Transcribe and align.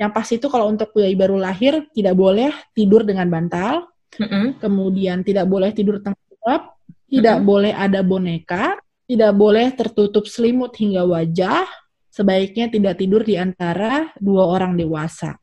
Yang 0.00 0.10
pasti 0.16 0.32
itu 0.40 0.48
kalau 0.48 0.72
untuk 0.72 0.96
bayi 0.96 1.12
baru 1.12 1.36
lahir 1.36 1.84
tidak 1.92 2.16
boleh 2.16 2.48
tidur 2.72 3.04
dengan 3.04 3.28
bantal, 3.28 3.84
mm-hmm. 4.16 4.56
kemudian 4.56 5.20
tidak 5.20 5.44
boleh 5.44 5.76
tidur 5.76 6.00
tengkurap, 6.00 6.80
tidak 7.04 7.36
mm-hmm. 7.36 7.50
boleh 7.52 7.72
ada 7.76 8.00
boneka, 8.00 8.80
tidak 9.04 9.32
boleh 9.36 9.68
tertutup 9.76 10.24
selimut 10.24 10.72
hingga 10.80 11.04
wajah, 11.04 11.68
sebaiknya 12.08 12.72
tidak 12.72 12.96
tidur 12.96 13.20
di 13.20 13.36
antara 13.36 14.08
dua 14.16 14.48
orang 14.48 14.72
dewasa. 14.80 15.36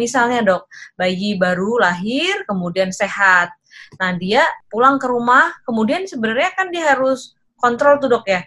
Misalnya 0.00 0.40
dok, 0.40 0.64
bayi 0.96 1.36
baru 1.36 1.76
lahir, 1.76 2.48
kemudian 2.48 2.88
sehat. 2.88 3.52
Nah 4.00 4.16
dia 4.16 4.40
pulang 4.72 4.96
ke 4.96 5.04
rumah, 5.04 5.52
kemudian 5.68 6.08
sebenarnya 6.08 6.56
kan 6.56 6.72
dia 6.72 6.96
harus 6.96 7.36
kontrol 7.60 8.00
tuh 8.00 8.08
dok 8.08 8.24
ya. 8.24 8.40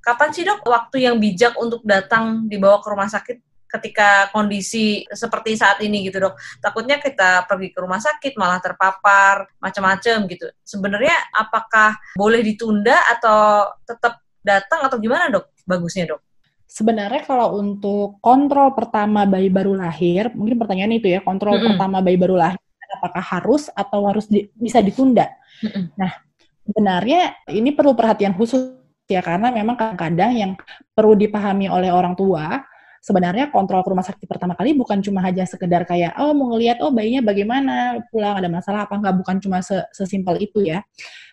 Kapan 0.00 0.32
sih 0.32 0.48
dok 0.48 0.64
waktu 0.64 1.04
yang 1.04 1.20
bijak 1.20 1.52
untuk 1.60 1.84
datang 1.84 2.48
dibawa 2.48 2.80
ke 2.80 2.88
rumah 2.88 3.12
sakit 3.12 3.36
ketika 3.68 4.32
kondisi 4.32 5.04
seperti 5.12 5.52
saat 5.60 5.84
ini 5.84 6.08
gitu 6.08 6.24
dok. 6.24 6.40
Takutnya 6.64 6.96
kita 6.96 7.44
pergi 7.44 7.68
ke 7.68 7.78
rumah 7.84 8.00
sakit 8.00 8.32
malah 8.40 8.64
terpapar 8.64 9.44
macam-macam 9.60 10.24
gitu. 10.32 10.48
Sebenarnya 10.64 11.16
apakah 11.36 12.00
boleh 12.16 12.40
ditunda 12.40 12.96
atau 13.12 13.68
tetap 13.84 14.24
datang 14.40 14.88
atau 14.88 14.96
gimana 14.96 15.28
dok? 15.28 15.52
Bagusnya 15.68 16.08
dok? 16.08 16.27
Sebenarnya 16.68 17.24
kalau 17.24 17.56
untuk 17.56 18.20
kontrol 18.20 18.76
pertama 18.76 19.24
bayi 19.24 19.48
baru 19.48 19.72
lahir, 19.72 20.28
mungkin 20.36 20.60
pertanyaan 20.60 20.92
itu 20.94 21.08
ya, 21.08 21.24
kontrol 21.24 21.56
mm 21.56 21.60
-hmm. 21.64 21.68
pertama 21.74 21.98
bayi 22.04 22.20
baru 22.20 22.36
lahir 22.36 22.60
apakah 22.88 23.20
harus 23.20 23.68
atau 23.76 24.08
harus 24.08 24.28
di, 24.28 24.48
bisa 24.56 24.80
ditunda? 24.80 25.28
Mm 25.60 25.68
-hmm. 25.68 25.84
Nah, 25.96 26.12
sebenarnya 26.68 27.20
ini 27.52 27.72
perlu 27.72 27.96
perhatian 27.96 28.36
khusus 28.36 28.76
ya 29.08 29.24
karena 29.24 29.48
memang 29.48 29.74
kadang-kadang 29.80 30.32
yang 30.36 30.52
perlu 30.92 31.16
dipahami 31.16 31.72
oleh 31.72 31.88
orang 31.88 32.12
tua 32.12 32.60
sebenarnya 33.00 33.48
kontrol 33.48 33.80
ke 33.80 33.88
rumah 33.88 34.04
sakit 34.04 34.28
pertama 34.28 34.52
kali 34.52 34.76
bukan 34.76 35.00
cuma 35.00 35.24
hanya 35.24 35.48
sekedar 35.48 35.88
kayak 35.88 36.12
oh 36.20 36.36
mau 36.36 36.52
ngelihat 36.52 36.84
oh 36.84 36.92
bayinya 36.92 37.24
bagaimana 37.24 38.04
pulang 38.12 38.44
ada 38.44 38.52
masalah 38.52 38.84
apa 38.84 38.94
enggak 39.00 39.16
bukan 39.16 39.36
cuma 39.40 39.58
sesimpel 39.96 40.36
itu 40.44 40.60
ya 40.60 40.84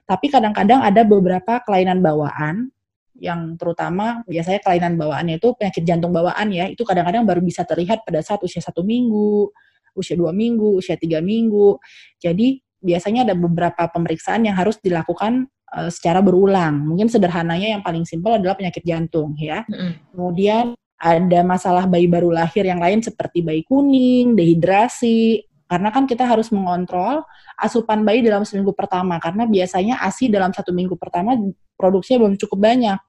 tapi 0.08 0.32
kadang-kadang 0.32 0.80
ada 0.80 1.04
beberapa 1.04 1.60
kelainan 1.68 2.00
bawaan 2.00 2.72
yang 3.16 3.56
terutama 3.56 4.22
biasanya 4.28 4.60
kelainan 4.60 5.00
bawaannya 5.00 5.40
itu 5.40 5.56
penyakit 5.56 5.84
jantung 5.88 6.12
bawaan 6.12 6.52
ya 6.52 6.68
itu 6.68 6.84
kadang-kadang 6.84 7.24
baru 7.24 7.40
bisa 7.40 7.64
terlihat 7.64 8.04
pada 8.04 8.20
saat 8.20 8.44
usia 8.44 8.60
satu 8.60 8.84
minggu 8.84 9.50
usia 9.96 10.20
dua 10.20 10.36
minggu 10.36 10.78
usia 10.78 11.00
tiga 11.00 11.24
minggu. 11.24 11.80
Jadi 12.20 12.60
biasanya 12.84 13.26
ada 13.26 13.34
beberapa 13.34 13.88
pemeriksaan 13.90 14.46
yang 14.46 14.54
harus 14.60 14.78
dilakukan 14.84 15.48
uh, 15.74 15.90
secara 15.90 16.20
berulang. 16.22 16.84
Mungkin 16.86 17.10
sederhananya 17.10 17.80
yang 17.80 17.82
paling 17.82 18.04
simpel 18.04 18.38
adalah 18.38 18.60
penyakit 18.60 18.84
jantung 18.86 19.34
ya. 19.40 19.64
Mm-hmm. 19.66 19.92
kemudian 20.14 20.66
ada 20.96 21.40
masalah 21.44 21.88
bayi 21.92 22.08
baru 22.08 22.32
lahir 22.32 22.64
yang 22.64 22.80
lain 22.80 23.04
seperti 23.04 23.44
bayi 23.44 23.68
kuning 23.68 24.32
dehidrasi 24.32 25.44
karena 25.66 25.90
kan 25.90 26.06
kita 26.06 26.22
harus 26.30 26.54
mengontrol 26.54 27.26
asupan 27.58 28.06
bayi 28.06 28.22
dalam 28.22 28.46
seminggu 28.46 28.70
pertama 28.78 29.18
karena 29.18 29.50
biasanya 29.50 29.98
ASI 30.06 30.30
dalam 30.30 30.54
satu 30.54 30.70
minggu 30.70 30.94
pertama 30.94 31.34
produksinya 31.74 32.26
belum 32.26 32.36
cukup 32.38 32.60
banyak. 32.62 33.00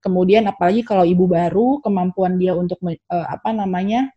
Kemudian 0.00 0.48
apalagi 0.48 0.80
kalau 0.80 1.04
ibu 1.04 1.28
baru 1.28 1.84
kemampuan 1.84 2.40
dia 2.40 2.56
untuk 2.56 2.80
uh, 2.84 2.96
apa 3.28 3.52
namanya 3.52 4.08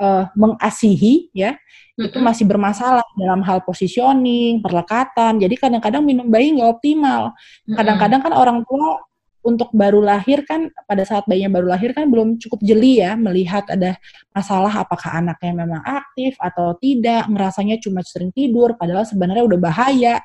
uh, 0.00 0.32
mengasihi 0.32 1.28
ya 1.36 1.52
mm-hmm. 1.52 2.08
itu 2.08 2.18
masih 2.24 2.44
bermasalah 2.48 3.04
dalam 3.20 3.44
hal 3.44 3.60
positioning, 3.68 4.64
perlekatan. 4.64 5.36
Jadi 5.36 5.54
kadang-kadang 5.60 6.00
minum 6.00 6.26
bayi 6.32 6.56
nggak 6.56 6.80
optimal. 6.80 7.36
Kadang-kadang 7.68 8.20
kan 8.24 8.32
orang 8.32 8.58
tua 8.64 9.02
untuk 9.42 9.74
baru 9.74 9.98
lahir 9.98 10.46
kan 10.46 10.70
pada 10.86 11.02
saat 11.02 11.26
bayinya 11.26 11.58
baru 11.58 11.74
lahir 11.74 11.90
kan 11.90 12.06
belum 12.06 12.38
cukup 12.38 12.62
jeli 12.62 13.02
ya 13.02 13.18
melihat 13.18 13.66
ada 13.66 13.98
masalah 14.30 14.70
apakah 14.70 15.18
anaknya 15.18 15.66
memang 15.66 15.82
aktif 15.82 16.38
atau 16.38 16.78
tidak 16.78 17.26
ngerasanya 17.26 17.82
cuma 17.82 18.06
sering 18.06 18.30
tidur 18.30 18.78
padahal 18.78 19.02
sebenarnya 19.02 19.42
udah 19.42 19.58
bahaya 19.58 20.22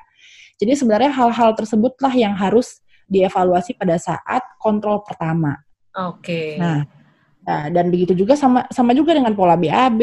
jadi 0.58 0.72
sebenarnya 0.78 1.10
hal-hal 1.10 1.50
tersebutlah 1.58 2.14
yang 2.14 2.38
harus 2.38 2.78
dievaluasi 3.10 3.74
pada 3.74 3.98
saat 3.98 4.42
kontrol 4.62 5.02
pertama 5.02 5.58
oke 5.98 6.22
okay. 6.22 6.54
nah 6.56 6.86
Nah, 7.48 7.72
dan 7.72 7.88
begitu 7.88 8.12
juga 8.12 8.36
sama 8.36 8.68
sama 8.68 8.92
juga 8.92 9.16
dengan 9.16 9.32
pola 9.32 9.56
BAB, 9.56 10.00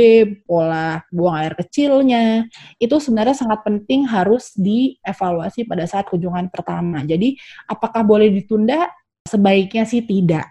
pola 0.50 0.98
buang 1.14 1.38
air 1.46 1.54
kecilnya. 1.54 2.50
Itu 2.82 2.98
sebenarnya 2.98 3.38
sangat 3.38 3.62
penting 3.62 4.10
harus 4.10 4.50
dievaluasi 4.58 5.70
pada 5.70 5.86
saat 5.86 6.10
kunjungan 6.10 6.50
pertama. 6.50 7.06
Jadi, 7.06 7.38
apakah 7.70 8.02
boleh 8.02 8.34
ditunda? 8.34 8.90
Sebaiknya 9.26 9.84
sih 9.90 10.06
tidak 10.06 10.46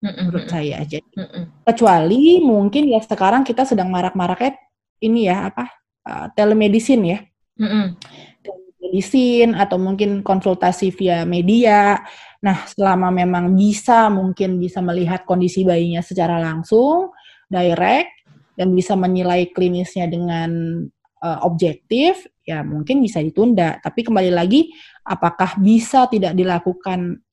menurut 0.00 0.48
saya 0.48 0.82
aja. 0.82 0.98
Kecuali 1.66 2.40
mungkin 2.40 2.88
ya 2.88 3.00
sekarang 3.04 3.44
kita 3.44 3.68
sedang 3.68 3.92
marak-maraknya 3.92 4.56
ini 5.04 5.28
ya 5.28 5.52
apa 5.52 5.68
uh, 6.08 6.26
telemedicine 6.32 7.04
ya. 7.04 7.18
Telemedicine 8.40 9.52
atau 9.56 9.76
mungkin 9.76 10.24
konsultasi 10.24 10.94
via 10.96 11.28
media. 11.28 12.00
Nah, 12.40 12.64
selama 12.70 13.10
memang 13.10 13.52
bisa 13.56 14.06
mungkin 14.12 14.62
bisa 14.62 14.78
melihat 14.80 15.26
kondisi 15.26 15.66
bayinya 15.66 16.00
secara 16.00 16.38
langsung, 16.38 17.10
direct 17.50 18.12
dan 18.56 18.72
bisa 18.72 18.94
menilai 18.94 19.50
klinisnya 19.50 20.06
dengan 20.08 20.80
uh, 21.20 21.38
objektif, 21.42 22.24
ya 22.46 22.62
mungkin 22.62 23.02
bisa 23.02 23.20
ditunda. 23.20 23.82
Tapi 23.82 24.06
kembali 24.06 24.30
lagi, 24.30 24.70
apakah 25.02 25.58
bisa 25.58 26.06
tidak 26.06 26.38
dilakukan 26.38 27.25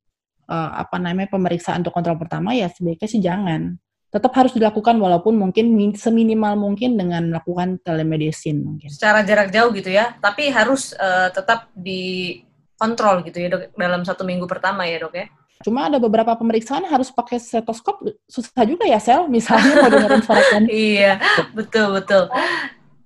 uh, 0.47 0.71
apa 0.79 0.97
namanya 0.99 1.31
pemeriksaan 1.31 1.83
untuk 1.83 1.95
kontrol 1.95 2.19
pertama 2.19 2.55
ya 2.55 2.67
sebaiknya 2.71 3.09
sih 3.09 3.21
jangan. 3.23 3.77
Tetap 4.13 4.29
harus 4.37 4.53
dilakukan 4.53 5.01
walaupun 5.01 5.33
mungkin 5.33 5.73
seminimal 5.97 6.53
mungkin 6.53 6.93
dengan 6.93 7.33
melakukan 7.33 7.81
telemedicine 7.81 8.61
mungkin. 8.61 8.93
Secara 8.93 9.25
jarak 9.25 9.49
jauh 9.49 9.73
gitu 9.73 9.89
ya, 9.89 10.13
tapi 10.21 10.53
harus 10.53 10.93
uh, 10.93 11.33
tetap 11.33 11.73
dikontrol 11.73 13.25
gitu 13.25 13.41
ya 13.41 13.49
dok 13.49 13.73
dalam 13.73 14.05
satu 14.05 14.21
minggu 14.21 14.45
pertama 14.45 14.85
ya 14.85 15.01
dok 15.01 15.17
ya. 15.17 15.25
Cuma 15.65 15.89
ada 15.89 15.97
beberapa 15.97 16.35
pemeriksaan 16.37 16.85
harus 16.85 17.09
pakai 17.09 17.41
stetoskop 17.41 18.05
susah 18.29 18.67
juga 18.67 18.85
ya 18.85 19.01
sel, 19.01 19.25
misalnya 19.31 19.81
mau 19.81 19.89
dengerin 19.89 20.21
suara 20.21 20.43
jantung. 20.51 20.69
iya, 20.69 21.13
betul 21.57 21.87
betul. 21.97 22.23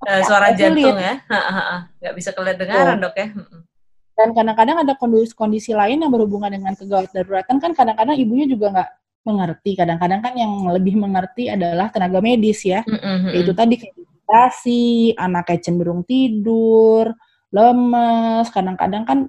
Uh, 0.03 0.21
suara 0.27 0.51
jantung 0.57 0.97
ya, 0.99 1.23
nggak 2.03 2.13
bisa 2.19 2.35
kedengaran 2.35 2.99
dok 2.99 3.15
ya. 3.15 3.27
Dan 4.17 4.33
kadang-kadang 4.33 4.81
ada 4.81 4.97
kondisi-kondisi 4.97 5.77
lain 5.77 6.01
yang 6.01 6.09
berhubungan 6.09 6.49
dengan 6.49 6.73
kegawat 6.73 7.13
daruratan 7.13 7.61
kan 7.61 7.77
kadang-kadang 7.77 8.17
ibunya 8.17 8.49
juga 8.49 8.73
nggak 8.73 8.89
mengerti. 9.29 9.71
Kadang-kadang 9.77 10.19
kan 10.25 10.33
yang 10.33 10.65
lebih 10.73 10.97
mengerti 10.97 11.53
adalah 11.53 11.93
tenaga 11.93 12.17
medis 12.17 12.65
ya. 12.65 12.81
Mm-hmm. 12.81 13.29
Yaitu 13.37 13.53
tadi 13.53 13.77
meditasi, 13.77 15.13
anaknya 15.13 15.57
cenderung 15.61 16.01
tidur, 16.01 17.13
lemes, 17.53 18.49
kadang-kadang 18.49 19.05
kan 19.05 19.19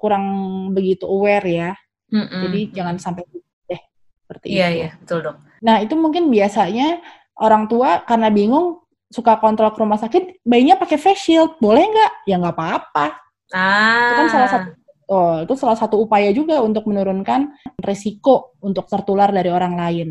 kurang 0.00 0.24
begitu 0.72 1.04
aware 1.04 1.44
ya. 1.44 1.70
Mm-hmm. 2.08 2.40
Jadi 2.48 2.60
jangan 2.72 2.96
sampai 2.96 3.22
deh 3.68 3.82
seperti 4.24 4.46
iya, 4.48 4.56
itu. 4.56 4.56
Iya, 4.56 4.68
iya, 4.72 4.90
betul 4.96 5.18
dong. 5.28 5.36
Nah, 5.60 5.76
itu 5.84 5.92
mungkin 5.92 6.32
biasanya 6.32 7.04
orang 7.36 7.68
tua 7.68 8.00
karena 8.08 8.32
bingung 8.32 8.80
suka 9.12 9.36
kontrol 9.36 9.76
ke 9.76 9.78
rumah 9.84 10.00
sakit, 10.00 10.40
bayinya 10.40 10.80
pakai 10.80 10.96
face 10.96 11.20
shield, 11.28 11.60
boleh 11.60 11.84
nggak? 11.84 12.12
Ya 12.24 12.40
nggak 12.40 12.56
apa-apa 12.56 13.28
Ah. 13.54 14.10
Itu 14.10 14.14
kan 14.14 14.28
salah 14.30 14.50
satu 14.50 14.68
oh, 15.10 15.34
itu 15.42 15.54
salah 15.58 15.78
satu 15.78 15.96
upaya 15.98 16.30
juga 16.30 16.62
untuk 16.62 16.86
menurunkan 16.86 17.50
resiko 17.82 18.54
untuk 18.62 18.86
tertular 18.86 19.34
dari 19.34 19.50
orang 19.50 19.74
lain. 19.74 20.08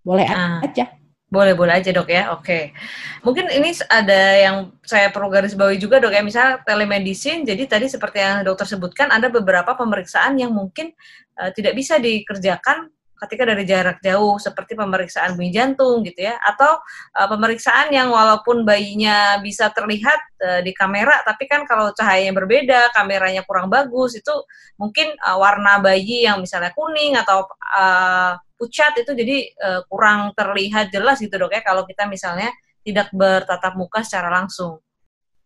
Boleh 0.00 0.26
ah. 0.28 0.64
aja. 0.64 1.00
Boleh, 1.30 1.54
boleh 1.54 1.78
aja 1.78 1.94
dok 1.94 2.10
ya, 2.10 2.34
oke. 2.34 2.74
Mungkin 3.22 3.54
ini 3.54 3.70
ada 3.86 4.20
yang 4.34 4.74
saya 4.82 5.14
perlu 5.14 5.30
garis 5.30 5.54
bawahi 5.54 5.78
juga 5.78 6.02
dok 6.02 6.10
ya, 6.10 6.26
misalnya 6.26 6.58
telemedicine, 6.66 7.46
jadi 7.46 7.70
tadi 7.70 7.86
seperti 7.86 8.18
yang 8.18 8.42
dokter 8.42 8.66
sebutkan, 8.66 9.14
ada 9.14 9.30
beberapa 9.30 9.78
pemeriksaan 9.78 10.42
yang 10.42 10.50
mungkin 10.50 10.90
uh, 11.38 11.54
tidak 11.54 11.78
bisa 11.78 12.02
dikerjakan 12.02 12.90
ketika 13.26 13.44
dari 13.52 13.68
jarak 13.68 14.00
jauh 14.00 14.40
seperti 14.40 14.72
pemeriksaan 14.74 15.36
bunyi 15.36 15.52
jantung 15.52 16.00
gitu 16.02 16.24
ya 16.24 16.40
atau 16.40 16.80
uh, 17.16 17.28
pemeriksaan 17.28 17.92
yang 17.92 18.08
walaupun 18.08 18.64
bayinya 18.64 19.38
bisa 19.44 19.68
terlihat 19.70 20.20
uh, 20.40 20.60
di 20.64 20.72
kamera 20.72 21.20
tapi 21.22 21.44
kan 21.44 21.68
kalau 21.68 21.92
cahayanya 21.92 22.32
berbeda 22.32 22.80
kameranya 22.96 23.44
kurang 23.44 23.68
bagus 23.68 24.16
itu 24.16 24.32
mungkin 24.80 25.12
uh, 25.20 25.36
warna 25.36 25.78
bayi 25.84 26.24
yang 26.24 26.40
misalnya 26.40 26.72
kuning 26.72 27.14
atau 27.14 27.44
uh, 27.76 28.34
pucat 28.60 28.92
itu 29.00 29.12
jadi 29.16 29.36
uh, 29.60 29.80
kurang 29.88 30.36
terlihat 30.36 30.92
jelas 30.92 31.20
gitu 31.20 31.32
dok 31.36 31.52
ya 31.52 31.64
kalau 31.64 31.88
kita 31.88 32.04
misalnya 32.08 32.52
tidak 32.84 33.12
bertatap 33.12 33.76
muka 33.76 34.00
secara 34.04 34.32
langsung. 34.32 34.80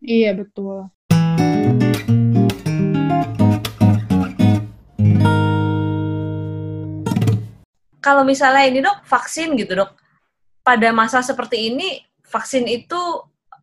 Iya 0.04 0.36
betul. 0.36 0.90
Kalau 8.04 8.20
misalnya 8.20 8.68
ini 8.68 8.84
dok 8.84 9.00
vaksin 9.08 9.56
gitu 9.56 9.72
dok. 9.80 9.96
Pada 10.60 10.92
masa 10.92 11.24
seperti 11.24 11.72
ini 11.72 12.04
vaksin 12.28 12.68
itu 12.68 13.00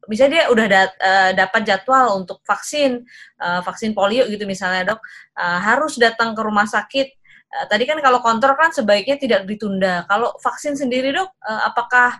bisa 0.10 0.26
dia 0.26 0.50
udah 0.50 0.66
da, 0.66 0.82
uh, 0.90 1.32
dapat 1.38 1.62
jadwal 1.62 2.18
untuk 2.18 2.42
vaksin 2.42 3.06
uh, 3.38 3.62
vaksin 3.62 3.94
polio 3.94 4.26
gitu 4.26 4.50
misalnya 4.50 4.98
dok. 4.98 5.00
Uh, 5.38 5.62
harus 5.62 6.02
datang 6.02 6.34
ke 6.34 6.42
rumah 6.42 6.66
sakit. 6.66 7.14
Uh, 7.54 7.66
tadi 7.70 7.86
kan 7.86 8.02
kalau 8.02 8.18
kontrol 8.26 8.58
kan 8.58 8.74
sebaiknya 8.74 9.22
tidak 9.22 9.46
ditunda. 9.46 10.10
Kalau 10.10 10.34
vaksin 10.42 10.74
sendiri 10.74 11.14
dok 11.14 11.30
uh, 11.46 11.70
apakah 11.70 12.18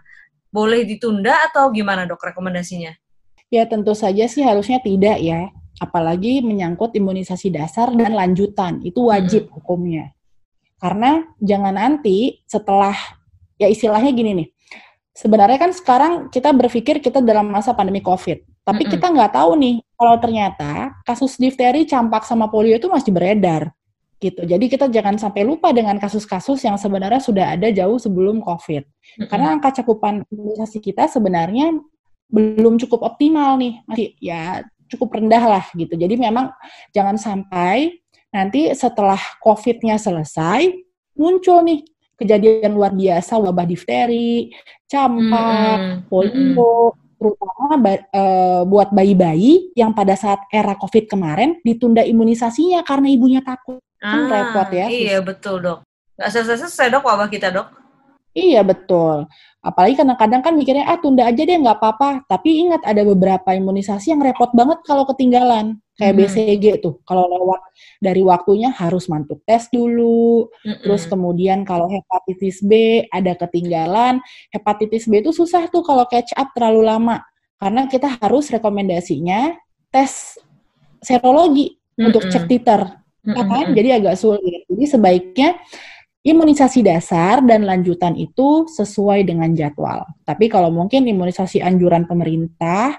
boleh 0.54 0.86
ditunda 0.86 1.34
atau 1.50 1.74
gimana 1.74 2.06
dok 2.06 2.22
rekomendasinya? 2.22 2.94
Ya 3.50 3.66
tentu 3.66 3.98
saja 3.98 4.30
sih 4.30 4.46
harusnya 4.46 4.78
tidak 4.78 5.18
ya. 5.18 5.50
Apalagi 5.82 6.46
menyangkut 6.46 6.94
imunisasi 6.94 7.50
dasar 7.50 7.90
dan 7.98 8.14
lanjutan. 8.14 8.86
Itu 8.86 9.10
wajib 9.10 9.50
hmm. 9.50 9.54
hukumnya 9.58 10.14
karena 10.82 11.24
jangan 11.38 11.78
nanti 11.78 12.42
setelah 12.50 12.98
ya 13.62 13.70
istilahnya 13.70 14.10
gini 14.12 14.32
nih 14.34 14.48
sebenarnya 15.22 15.60
kan 15.60 15.72
sekarang 15.76 16.14
kita 16.34 16.50
berpikir 16.56 17.04
kita 17.04 17.20
dalam 17.20 17.52
masa 17.52 17.76
pandemi 17.76 18.00
COVID, 18.02 18.66
tapi 18.66 18.84
mm 18.84 18.88
-hmm. 18.88 18.94
kita 18.98 19.06
nggak 19.12 19.32
tahu 19.36 19.52
nih 19.60 19.76
kalau 19.94 20.16
ternyata 20.18 20.72
kasus 21.06 21.38
difteri, 21.38 21.86
campak 21.86 22.26
sama 22.26 22.50
polio 22.50 22.80
itu 22.80 22.90
masih 22.90 23.14
beredar 23.14 23.70
gitu. 24.22 24.46
Jadi 24.46 24.66
kita 24.70 24.86
jangan 24.90 25.18
sampai 25.18 25.46
lupa 25.46 25.74
dengan 25.74 25.98
kasus-kasus 25.98 26.62
yang 26.62 26.78
sebenarnya 26.78 27.22
sudah 27.22 27.58
ada 27.58 27.70
jauh 27.74 27.98
sebelum 27.98 28.42
COVID. 28.42 28.84
Mm 28.86 28.90
-hmm. 28.90 29.28
Karena 29.30 29.48
angka 29.54 29.82
cakupan 29.82 30.26
imunisasi 30.30 30.82
kita 30.82 31.06
sebenarnya 31.06 31.76
belum 32.32 32.80
cukup 32.82 33.04
optimal 33.04 33.60
nih, 33.60 33.84
masih 33.86 34.16
ya 34.24 34.64
cukup 34.88 35.20
rendah 35.20 35.44
lah 35.44 35.66
gitu. 35.76 35.94
Jadi 35.94 36.16
memang 36.16 36.50
jangan 36.96 37.20
sampai 37.20 38.01
nanti 38.32 38.72
setelah 38.72 39.20
COVID-nya 39.44 40.00
selesai 40.00 40.72
muncul 41.16 41.62
nih 41.68 41.84
kejadian 42.16 42.72
luar 42.74 42.94
biasa 42.94 43.38
wabah 43.42 43.66
difteri, 43.66 44.54
campak, 44.86 45.78
mm 45.78 45.90
-hmm. 45.90 46.08
polio, 46.08 46.94
terutama 47.22 47.74
uh, 48.14 48.62
buat 48.66 48.90
bayi-bayi 48.94 49.74
yang 49.78 49.94
pada 49.94 50.14
saat 50.14 50.42
era 50.50 50.74
COVID 50.78 51.06
kemarin 51.10 51.58
ditunda 51.62 52.02
imunisasinya 52.02 52.82
karena 52.86 53.10
ibunya 53.10 53.42
takut. 53.42 53.82
Kan 54.02 54.06
ah, 54.06 54.14
kan 54.14 54.24
repot 54.34 54.70
ya. 54.74 54.86
Iya, 54.90 55.18
betul, 55.22 55.62
Dok. 55.62 55.80
Nggak 56.18 56.30
selesai-selesai, 56.34 56.88
Dok, 56.94 57.06
wabah 57.06 57.30
kita, 57.30 57.54
Dok. 57.54 57.82
Iya 58.32 58.64
betul. 58.64 59.28
Apalagi 59.60 60.00
kadang-kadang 60.00 60.40
kan 60.40 60.54
mikirnya 60.56 60.88
ah 60.88 60.96
tunda 60.96 61.28
aja 61.28 61.44
deh 61.44 61.58
nggak 61.60 61.78
apa-apa. 61.78 62.24
Tapi 62.32 62.64
ingat 62.64 62.82
ada 62.88 63.04
beberapa 63.04 63.52
imunisasi 63.52 64.16
yang 64.16 64.24
repot 64.24 64.50
banget 64.56 64.80
kalau 64.88 65.04
ketinggalan. 65.04 65.84
Kayak 66.02 66.14
hmm. 66.18 66.22
BCG 66.26 66.66
tuh. 66.82 66.98
Kalau 67.06 67.30
lewat 67.30 67.62
dari 68.02 68.26
waktunya 68.26 68.74
harus 68.74 69.06
mantuk 69.06 69.46
tes 69.46 69.70
dulu. 69.70 70.50
Hmm. 70.66 70.82
Terus 70.82 71.06
kemudian 71.06 71.62
kalau 71.62 71.86
hepatitis 71.86 72.66
B 72.66 73.06
ada 73.14 73.38
ketinggalan. 73.38 74.18
Hepatitis 74.50 75.06
B 75.06 75.22
itu 75.22 75.30
susah 75.30 75.70
tuh 75.70 75.86
kalau 75.86 76.10
catch 76.10 76.34
up 76.34 76.50
terlalu 76.58 76.90
lama. 76.90 77.22
Karena 77.62 77.86
kita 77.86 78.18
harus 78.18 78.50
rekomendasinya 78.50 79.54
tes 79.94 80.42
serologi 81.06 81.78
hmm. 81.78 82.10
untuk 82.10 82.26
cek 82.26 82.50
titer. 82.50 82.82
Hmm. 83.22 83.38
kan? 83.46 83.78
Jadi 83.78 83.90
agak 84.02 84.18
sulit. 84.18 84.66
Jadi 84.66 84.86
sebaiknya 84.90 85.62
Imunisasi 86.22 86.86
dasar 86.86 87.42
dan 87.42 87.66
lanjutan 87.66 88.14
itu 88.14 88.70
sesuai 88.70 89.26
dengan 89.26 89.50
jadwal. 89.58 90.06
Tapi 90.22 90.54
kalau 90.54 90.70
mungkin 90.70 91.10
imunisasi 91.10 91.66
anjuran 91.66 92.06
pemerintah, 92.06 92.94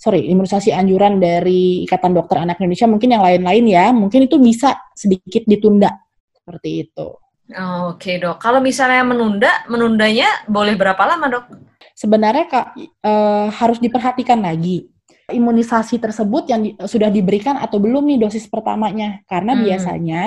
sorry, 0.00 0.32
imunisasi 0.32 0.72
anjuran 0.72 1.20
dari 1.20 1.84
Ikatan 1.84 2.16
Dokter 2.16 2.40
Anak 2.40 2.56
Indonesia, 2.56 2.88
mungkin 2.88 3.12
yang 3.12 3.20
lain-lain 3.20 3.64
ya, 3.68 3.92
mungkin 3.92 4.24
itu 4.24 4.40
bisa 4.40 4.80
sedikit 4.96 5.44
ditunda 5.44 5.92
seperti 6.32 6.88
itu. 6.88 7.20
Oh, 7.50 7.92
Oke 7.92 8.16
okay, 8.16 8.16
dok, 8.16 8.40
kalau 8.40 8.64
misalnya 8.64 9.04
menunda, 9.04 9.52
menundanya 9.68 10.48
boleh 10.48 10.72
berapa 10.72 11.02
lama 11.04 11.26
dok? 11.28 11.44
Sebenarnya 11.92 12.48
kak 12.48 12.66
e, 12.80 13.12
harus 13.52 13.76
diperhatikan 13.76 14.40
lagi 14.40 14.88
imunisasi 15.28 16.00
tersebut 16.00 16.48
yang 16.48 16.64
di, 16.64 16.70
sudah 16.80 17.12
diberikan 17.12 17.60
atau 17.60 17.76
belum 17.76 18.08
nih 18.08 18.24
dosis 18.24 18.48
pertamanya, 18.48 19.20
karena 19.28 19.52
hmm. 19.52 19.62
biasanya 19.68 20.22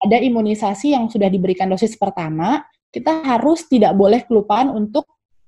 ada 0.00 0.16
imunisasi 0.16 0.94
yang 0.94 1.10
sudah 1.10 1.26
diberikan 1.26 1.66
dosis 1.66 1.98
pertama, 1.98 2.62
kita 2.94 3.26
harus 3.26 3.66
tidak 3.66 3.90
boleh 3.98 4.22
kelupaan 4.22 4.70
untuk 4.70 5.04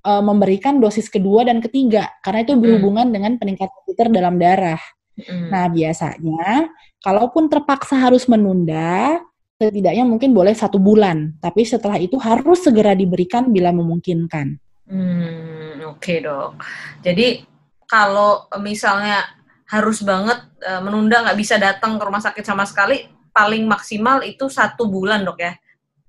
uh, 0.06 0.22
memberikan 0.22 0.78
dosis 0.78 1.08
kedua 1.08 1.46
dan 1.46 1.62
ketiga 1.62 2.10
karena 2.22 2.46
itu 2.46 2.54
berhubungan 2.58 3.08
hmm. 3.10 3.14
dengan 3.14 3.32
peningkatan 3.38 3.80
titer 3.88 4.08
dalam 4.10 4.36
darah. 4.38 4.80
Hmm. 5.16 5.52
Nah, 5.52 5.68
biasanya 5.68 6.72
kalaupun 7.04 7.48
terpaksa 7.52 8.00
harus 8.00 8.24
menunda, 8.26 9.20
setidaknya 9.60 10.08
mungkin 10.08 10.32
boleh 10.32 10.56
satu 10.56 10.80
bulan, 10.80 11.36
tapi 11.38 11.68
setelah 11.68 12.00
itu 12.00 12.16
harus 12.16 12.64
segera 12.64 12.96
diberikan 12.96 13.52
bila 13.52 13.70
memungkinkan. 13.70 14.56
Hmm, 14.88 15.78
Oke 15.88 16.18
okay, 16.18 16.24
dok. 16.24 16.58
Jadi 17.04 17.44
kalau 17.84 18.48
misalnya 18.60 19.24
harus 19.68 20.04
banget 20.04 20.36
uh, 20.64 20.80
menunda 20.84 21.24
nggak 21.24 21.38
bisa 21.38 21.56
datang 21.56 21.96
ke 21.96 22.02
rumah 22.04 22.20
sakit 22.20 22.44
sama 22.44 22.64
sekali, 22.64 23.08
paling 23.32 23.64
maksimal 23.64 24.20
itu 24.24 24.48
satu 24.52 24.86
bulan 24.88 25.24
dok 25.24 25.40
ya 25.40 25.52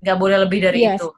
nggak 0.03 0.17
boleh 0.19 0.37
lebih 0.43 0.59
dari 0.59 0.83
iya, 0.83 0.99
itu 0.99 1.09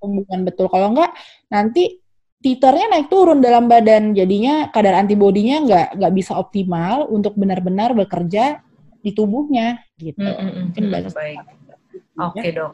bulan 0.00 0.40
betul 0.48 0.66
kalau 0.72 0.96
nggak 0.96 1.12
nanti 1.52 2.02
titernya 2.40 2.86
naik 2.92 3.08
turun 3.10 3.42
dalam 3.42 3.66
badan. 3.66 4.14
Jadinya 4.14 4.70
kadar 4.70 5.02
antibodinya 5.02 5.62
nggak 5.66 5.86
nggak 5.98 6.12
bisa 6.14 6.38
optimal 6.38 7.10
untuk 7.10 7.34
benar-benar 7.34 7.96
bekerja 7.96 8.62
di 9.02 9.10
tubuhnya 9.14 9.82
gitu. 9.98 10.22
Mm 10.22 10.34
-hmm. 10.34 10.52
mungkin 10.70 10.84
mm, 10.86 10.92
baik. 11.14 11.38
oke 12.18 12.38
okay, 12.38 12.50
dok. 12.54 12.72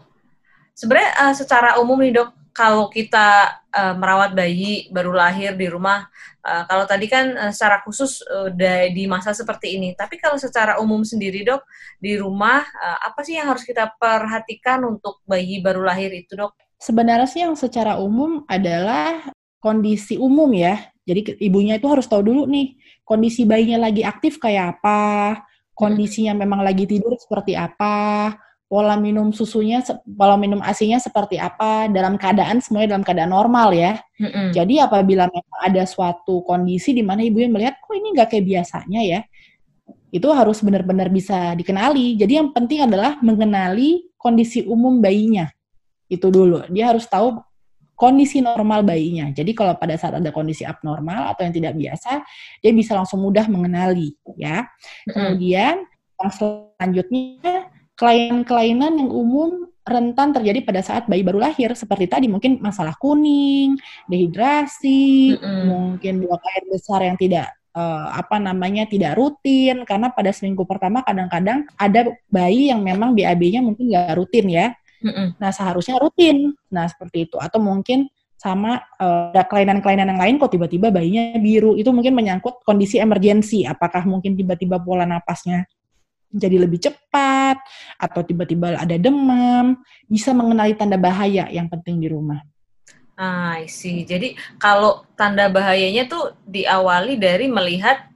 Sebenarnya 0.73 1.11
uh, 1.29 1.35
secara 1.37 1.77
umum 1.81 2.01
nih 2.01 2.17
dok 2.17 2.31
kalau 2.53 2.93
kita 2.93 3.49
uh, 3.73 3.95
merawat 3.97 4.37
bayi 4.37 4.89
baru 4.93 5.17
lahir 5.17 5.57
di 5.57 5.65
rumah, 5.73 6.05
uh, 6.45 6.69
kalau 6.69 6.85
tadi 6.85 7.09
kan 7.09 7.33
uh, 7.33 7.53
secara 7.53 7.81
khusus 7.81 8.21
uh, 8.29 8.53
di 8.93 9.05
masa 9.09 9.33
seperti 9.33 9.81
ini, 9.81 9.97
tapi 9.97 10.21
kalau 10.21 10.37
secara 10.37 10.77
umum 10.81 11.01
sendiri 11.01 11.45
dok 11.49 11.65
di 11.97 12.17
rumah 12.21 12.61
uh, 12.61 12.99
apa 13.09 13.25
sih 13.25 13.41
yang 13.41 13.49
harus 13.49 13.65
kita 13.65 13.97
perhatikan 13.97 14.85
untuk 14.85 15.25
bayi 15.25 15.65
baru 15.65 15.81
lahir 15.81 16.13
itu 16.13 16.37
dok? 16.37 16.53
Sebenarnya 16.83 17.31
sih 17.31 17.47
yang 17.47 17.55
secara 17.55 17.95
umum 18.03 18.43
adalah 18.51 19.31
kondisi 19.63 20.19
umum 20.19 20.51
ya. 20.51 20.83
Jadi 21.07 21.39
ibunya 21.39 21.79
itu 21.79 21.87
harus 21.87 22.11
tahu 22.11 22.27
dulu 22.27 22.51
nih 22.51 22.75
kondisi 23.07 23.47
bayinya 23.47 23.87
lagi 23.87 24.03
aktif 24.03 24.43
kayak 24.43 24.79
apa, 24.79 25.39
kondisinya 25.79 26.35
memang 26.35 26.67
lagi 26.67 26.91
tidur 26.91 27.15
seperti 27.15 27.55
apa, 27.55 28.35
pola 28.67 28.99
minum 28.99 29.31
susunya, 29.31 29.79
pola 30.03 30.35
minum 30.35 30.59
asinya 30.59 30.99
seperti 30.99 31.39
apa 31.39 31.87
dalam 31.87 32.19
keadaan 32.19 32.59
semuanya 32.59 32.99
dalam 32.99 33.07
keadaan 33.07 33.31
normal 33.31 33.71
ya. 33.71 34.03
Mm-hmm. 34.19 34.51
Jadi 34.51 34.75
apabila 34.83 35.31
memang 35.31 35.61
ada 35.63 35.87
suatu 35.87 36.43
kondisi 36.43 36.99
di 36.99 37.07
mana 37.07 37.23
ibu 37.23 37.39
yang 37.39 37.55
melihat 37.55 37.79
kok 37.79 37.95
ini 37.95 38.11
nggak 38.11 38.27
kayak 38.27 38.47
biasanya 38.59 39.01
ya, 39.07 39.21
itu 40.11 40.27
harus 40.35 40.59
benar-benar 40.59 41.15
bisa 41.15 41.55
dikenali. 41.55 42.19
Jadi 42.19 42.43
yang 42.43 42.51
penting 42.51 42.91
adalah 42.91 43.23
mengenali 43.23 44.11
kondisi 44.19 44.67
umum 44.67 44.99
bayinya 44.99 45.47
itu 46.13 46.29
dulu. 46.29 46.69
Dia 46.69 46.93
harus 46.93 47.09
tahu 47.09 47.41
kondisi 47.97 48.45
normal 48.45 48.85
bayinya. 48.85 49.33
Jadi 49.33 49.57
kalau 49.57 49.79
pada 49.81 49.97
saat 49.97 50.19
ada 50.21 50.29
kondisi 50.29 50.67
abnormal 50.67 51.33
atau 51.33 51.47
yang 51.47 51.55
tidak 51.55 51.75
biasa, 51.79 52.21
dia 52.61 52.73
bisa 52.75 52.93
langsung 52.99 53.25
mudah 53.25 53.49
mengenali 53.49 54.13
ya. 54.37 54.69
Kemudian 55.09 55.89
yang 56.21 56.33
selanjutnya 56.35 57.73
kelainan-kelainan 57.97 58.93
yang 58.99 59.11
umum 59.11 59.71
rentan 59.83 60.31
terjadi 60.31 60.63
pada 60.63 60.81
saat 60.83 61.11
bayi 61.11 61.27
baru 61.27 61.43
lahir 61.43 61.75
seperti 61.75 62.07
tadi 62.07 62.27
mungkin 62.31 62.63
masalah 62.63 62.95
kuning, 63.03 63.75
dehidrasi, 64.07 65.35
mm 65.35 65.43
-hmm. 65.43 65.63
mungkin 65.67 66.13
buang 66.23 66.43
air 66.43 66.65
besar 66.71 67.03
yang 67.03 67.19
tidak 67.19 67.51
uh, 67.75 68.07
apa 68.15 68.39
namanya 68.39 68.87
tidak 68.87 69.19
rutin 69.19 69.83
karena 69.83 70.13
pada 70.13 70.31
seminggu 70.31 70.63
pertama 70.69 71.03
kadang-kadang 71.03 71.67
ada 71.75 72.15
bayi 72.31 72.71
yang 72.71 72.81
memang 72.85 73.17
BAB-nya 73.17 73.61
mungkin 73.65 73.91
nggak 73.91 74.15
rutin 74.17 74.47
ya. 74.49 74.67
Nah 75.39 75.51
seharusnya 75.51 75.99
rutin. 75.99 76.55
Nah 76.71 76.87
seperti 76.87 77.31
itu 77.31 77.37
atau 77.39 77.59
mungkin 77.59 78.07
sama 78.39 78.83
uh, 78.99 79.31
ada 79.31 79.47
kelainan-kelainan 79.47 80.15
yang 80.15 80.21
lain 80.21 80.35
kok 80.43 80.51
tiba-tiba 80.51 80.91
bayinya 80.91 81.39
biru 81.39 81.79
itu 81.79 81.95
mungkin 81.95 82.11
menyangkut 82.19 82.67
kondisi 82.67 82.99
emergensi 82.99 83.63
apakah 83.63 84.03
mungkin 84.03 84.35
tiba-tiba 84.35 84.83
pola 84.83 85.07
napasnya 85.07 85.63
jadi 86.33 86.57
lebih 86.65 86.81
cepat 86.81 87.61
atau 88.01 88.25
tiba-tiba 88.25 88.73
ada 88.81 88.97
demam, 88.97 89.77
bisa 90.09 90.33
mengenali 90.33 90.73
tanda 90.73 90.97
bahaya 90.97 91.47
yang 91.53 91.69
penting 91.69 92.01
di 92.01 92.09
rumah. 92.09 92.41
Ah, 93.21 93.61
sih. 93.69 94.09
Jadi 94.09 94.35
kalau 94.57 95.05
tanda 95.13 95.53
bahayanya 95.53 96.09
tuh 96.09 96.33
diawali 96.49 97.21
dari 97.21 97.47
melihat 97.53 98.09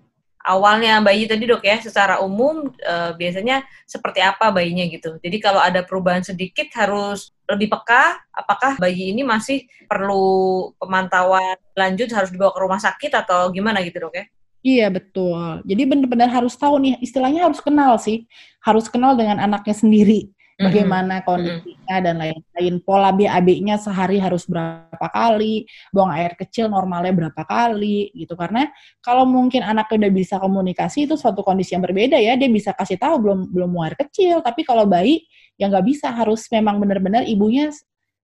awalnya 0.46 1.02
bayi 1.02 1.26
tadi 1.26 1.42
dok 1.44 1.66
ya, 1.66 1.82
secara 1.82 2.22
umum 2.22 2.70
e, 2.78 2.94
biasanya 3.18 3.66
seperti 3.82 4.22
apa 4.22 4.54
bayinya 4.54 4.86
gitu. 4.86 5.18
Jadi 5.18 5.42
kalau 5.42 5.58
ada 5.58 5.82
perubahan 5.82 6.22
sedikit 6.22 6.70
harus 6.78 7.34
lebih 7.50 7.74
peka, 7.74 8.22
apakah 8.30 8.78
bayi 8.78 9.10
ini 9.10 9.26
masih 9.26 9.66
perlu 9.90 10.70
pemantauan 10.78 11.58
lanjut 11.74 12.08
harus 12.14 12.30
dibawa 12.30 12.54
ke 12.54 12.60
rumah 12.62 12.80
sakit 12.80 13.12
atau 13.26 13.50
gimana 13.50 13.82
gitu 13.82 14.06
dok 14.06 14.14
ya? 14.14 14.24
Iya 14.66 14.86
betul. 14.90 15.62
Jadi 15.62 15.82
benar-benar 15.86 16.30
harus 16.30 16.58
tahu 16.58 16.82
nih 16.82 16.98
istilahnya 16.98 17.46
harus 17.46 17.62
kenal 17.62 17.98
sih, 18.02 18.26
harus 18.62 18.90
kenal 18.90 19.14
dengan 19.14 19.38
anaknya 19.38 19.74
sendiri. 19.74 20.34
Bagaimana 20.56 21.20
kondisinya 21.22 21.96
dan 22.00 22.16
lain-lain. 22.18 22.74
Pola 22.80 23.12
BAB-nya 23.12 23.76
sehari 23.76 24.16
harus 24.16 24.48
berapa 24.48 25.06
kali, 25.12 25.68
buang 25.92 26.10
air 26.16 26.32
kecil 26.34 26.72
normalnya 26.72 27.12
berapa 27.12 27.42
kali 27.44 28.10
gitu. 28.16 28.34
Karena 28.34 28.68
kalau 29.04 29.28
mungkin 29.28 29.62
anak 29.62 29.92
udah 29.92 30.10
bisa 30.10 30.40
komunikasi 30.40 31.04
itu 31.04 31.14
suatu 31.14 31.44
kondisi 31.44 31.76
yang 31.76 31.84
berbeda 31.84 32.16
ya. 32.16 32.34
Dia 32.34 32.48
bisa 32.48 32.72
kasih 32.72 32.96
tahu 32.96 33.20
belum 33.20 33.40
belum 33.52 33.68
buang 33.76 33.86
air 33.92 33.96
kecil, 34.00 34.40
tapi 34.40 34.64
kalau 34.64 34.88
bayi 34.88 35.22
ya 35.60 35.68
nggak 35.68 35.86
bisa 35.86 36.12
harus 36.12 36.44
memang 36.52 36.80
benar-benar 36.80 37.24
ibunya 37.24 37.72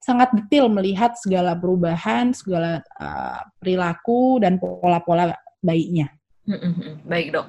sangat 0.01 0.33
detail 0.33 0.73
melihat 0.73 1.13
segala 1.21 1.53
perubahan, 1.53 2.33
segala 2.33 2.81
uh, 2.97 3.45
perilaku 3.61 4.41
dan 4.41 4.57
pola-pola 4.57 5.37
bayinya. 5.61 6.09
Baik 7.05 7.27
dok. 7.37 7.47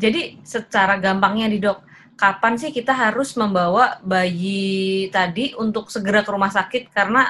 Jadi 0.00 0.40
secara 0.40 0.96
gampangnya 0.96 1.46
di 1.52 1.60
dok, 1.60 1.84
kapan 2.16 2.56
sih 2.56 2.72
kita 2.72 2.96
harus 2.96 3.36
membawa 3.36 4.00
bayi 4.00 5.12
tadi 5.12 5.52
untuk 5.60 5.92
segera 5.92 6.24
ke 6.24 6.32
rumah 6.32 6.48
sakit 6.48 6.88
karena 6.88 7.28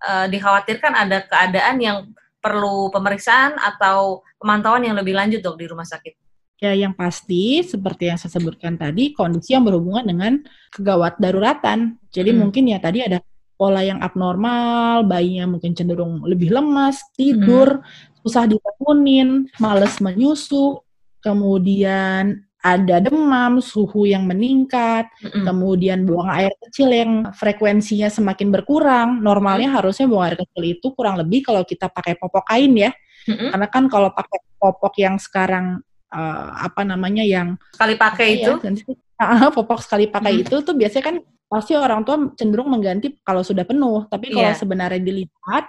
uh, 0.00 0.24
dikhawatirkan 0.24 0.92
ada 0.96 1.28
keadaan 1.28 1.76
yang 1.76 1.98
perlu 2.40 2.88
pemeriksaan 2.88 3.60
atau 3.60 4.24
pemantauan 4.40 4.88
yang 4.88 4.96
lebih 4.96 5.12
lanjut 5.12 5.44
dok 5.44 5.60
di 5.60 5.68
rumah 5.68 5.84
sakit? 5.84 6.16
Ya, 6.58 6.74
yang 6.74 6.90
pasti 6.96 7.62
seperti 7.62 8.10
yang 8.10 8.18
saya 8.18 8.34
sebutkan 8.34 8.74
tadi, 8.74 9.14
kondisi 9.14 9.54
yang 9.54 9.62
berhubungan 9.62 10.02
dengan 10.08 10.32
kegawat 10.74 11.20
daruratan. 11.22 12.02
Jadi 12.10 12.34
hmm. 12.34 12.38
mungkin 12.40 12.64
ya 12.66 12.82
tadi 12.82 13.04
ada 13.04 13.22
pola 13.54 13.82
yang 13.82 14.02
abnormal, 14.02 15.06
bayinya 15.06 15.54
mungkin 15.54 15.74
cenderung 15.74 16.26
lebih 16.26 16.50
lemas, 16.50 16.98
tidur, 17.14 17.78
hmm. 17.78 18.22
susah 18.26 18.50
dibangunin, 18.50 19.46
males 19.62 20.02
menyusu, 20.02 20.82
kemudian 21.22 22.48
ada 22.58 22.98
demam, 22.98 23.62
suhu 23.62 24.04
yang 24.04 24.26
meningkat, 24.26 25.06
mm-hmm. 25.22 25.46
kemudian 25.46 26.02
buang 26.02 26.26
air 26.26 26.50
kecil 26.66 26.90
yang 26.90 27.30
frekuensinya 27.30 28.10
semakin 28.10 28.50
berkurang. 28.50 29.22
Normalnya 29.22 29.70
mm-hmm. 29.70 29.78
harusnya 29.78 30.06
buang 30.10 30.26
air 30.26 30.36
kecil 30.36 30.62
itu 30.66 30.86
kurang 30.92 31.16
lebih 31.22 31.46
kalau 31.46 31.62
kita 31.62 31.86
pakai 31.86 32.18
popok 32.18 32.50
kain 32.50 32.74
ya. 32.74 32.90
Mm-hmm. 33.30 33.48
Karena 33.54 33.66
kan 33.70 33.84
kalau 33.86 34.10
pakai 34.10 34.38
popok 34.58 34.94
yang 34.98 35.16
sekarang 35.22 35.78
uh, 36.10 36.48
apa 36.58 36.82
namanya 36.82 37.22
yang 37.22 37.54
sekali 37.70 37.94
pakai 37.94 38.28
ya, 38.42 38.58
itu, 38.58 38.84
ya, 39.22 39.48
popok 39.56 39.78
sekali 39.78 40.10
pakai 40.10 40.42
mm-hmm. 40.42 40.50
itu 40.50 40.56
tuh 40.66 40.74
biasanya 40.74 41.04
kan 41.14 41.16
pasti 41.48 41.72
orang 41.74 42.04
tua 42.04 42.30
cenderung 42.36 42.68
mengganti 42.68 43.16
kalau 43.24 43.40
sudah 43.40 43.64
penuh. 43.64 44.04
Tapi 44.06 44.30
kalau 44.30 44.52
yeah. 44.52 44.56
sebenarnya 44.56 45.00
dilihat 45.00 45.64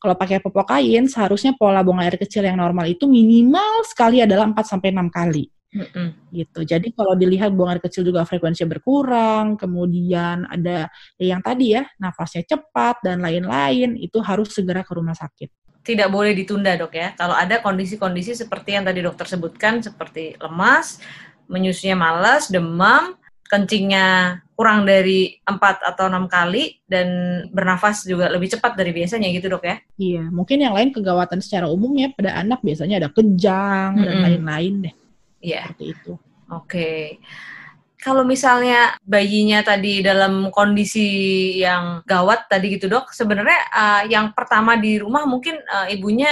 kalau 0.00 0.14
pakai 0.16 0.40
popok 0.40 0.74
kain, 0.74 1.06
seharusnya 1.06 1.54
pola 1.54 1.84
buang 1.84 2.00
air 2.00 2.16
kecil 2.16 2.42
yang 2.42 2.58
normal 2.58 2.88
itu 2.88 3.04
minimal 3.04 3.84
sekali 3.86 4.24
adalah 4.24 4.48
4 4.50 4.56
sampai 4.64 4.90
6 4.90 5.12
kali. 5.12 5.46
Mm-hmm. 5.68 6.32
gitu. 6.32 6.64
Jadi 6.64 6.96
kalau 6.96 7.12
dilihat 7.12 7.52
buang 7.52 7.76
air 7.76 7.82
kecil 7.84 8.00
juga 8.00 8.24
frekuensinya 8.24 8.72
berkurang, 8.72 9.60
kemudian 9.60 10.48
ada 10.48 10.88
ya 11.20 11.36
yang 11.36 11.44
tadi 11.44 11.76
ya 11.76 11.84
nafasnya 12.00 12.48
cepat 12.48 13.04
dan 13.04 13.20
lain-lain, 13.20 14.00
itu 14.00 14.16
harus 14.24 14.48
segera 14.48 14.80
ke 14.80 14.96
rumah 14.96 15.12
sakit. 15.12 15.52
Tidak 15.84 16.08
boleh 16.08 16.32
ditunda 16.32 16.72
dok 16.72 16.96
ya. 16.96 17.12
Kalau 17.12 17.36
ada 17.36 17.60
kondisi-kondisi 17.60 18.32
seperti 18.32 18.80
yang 18.80 18.88
tadi 18.88 19.04
dokter 19.04 19.28
sebutkan, 19.28 19.84
seperti 19.84 20.40
lemas, 20.40 21.04
menyusunya 21.52 21.96
malas, 22.00 22.48
demam, 22.48 23.12
kencingnya 23.48 24.38
kurang 24.52 24.84
dari 24.84 25.38
empat 25.46 25.80
atau 25.86 26.10
enam 26.10 26.28
kali 26.28 26.82
dan 26.84 27.08
bernafas 27.48 28.04
juga 28.04 28.28
lebih 28.28 28.52
cepat 28.52 28.76
dari 28.76 28.92
biasanya 28.92 29.30
gitu 29.32 29.48
dok 29.48 29.64
ya? 29.64 29.76
Iya, 29.96 30.24
mungkin 30.28 30.58
yang 30.60 30.74
lain 30.76 30.92
kegawatan 30.92 31.40
secara 31.40 31.66
umum 31.70 31.90
ya 31.96 32.12
pada 32.12 32.36
anak 32.36 32.60
biasanya 32.60 33.00
ada 33.00 33.08
kejang 33.08 33.96
mm 33.96 34.00
-hmm. 34.02 34.06
dan 34.06 34.16
lain-lain 34.22 34.74
deh. 34.84 34.94
Iya. 35.40 35.62
Seperti 35.70 35.86
itu. 35.94 36.12
Oke. 36.14 36.58
Okay. 36.68 37.02
Kalau 37.98 38.22
misalnya 38.22 38.94
bayinya 39.02 39.58
tadi 39.66 40.06
dalam 40.06 40.54
kondisi 40.54 41.10
yang 41.58 42.06
gawat 42.06 42.46
tadi 42.46 42.78
gitu 42.78 42.86
dok, 42.86 43.10
sebenarnya 43.10 43.58
uh, 43.74 44.02
yang 44.06 44.30
pertama 44.38 44.78
di 44.78 45.02
rumah 45.02 45.26
mungkin 45.26 45.58
uh, 45.66 45.90
ibunya 45.90 46.30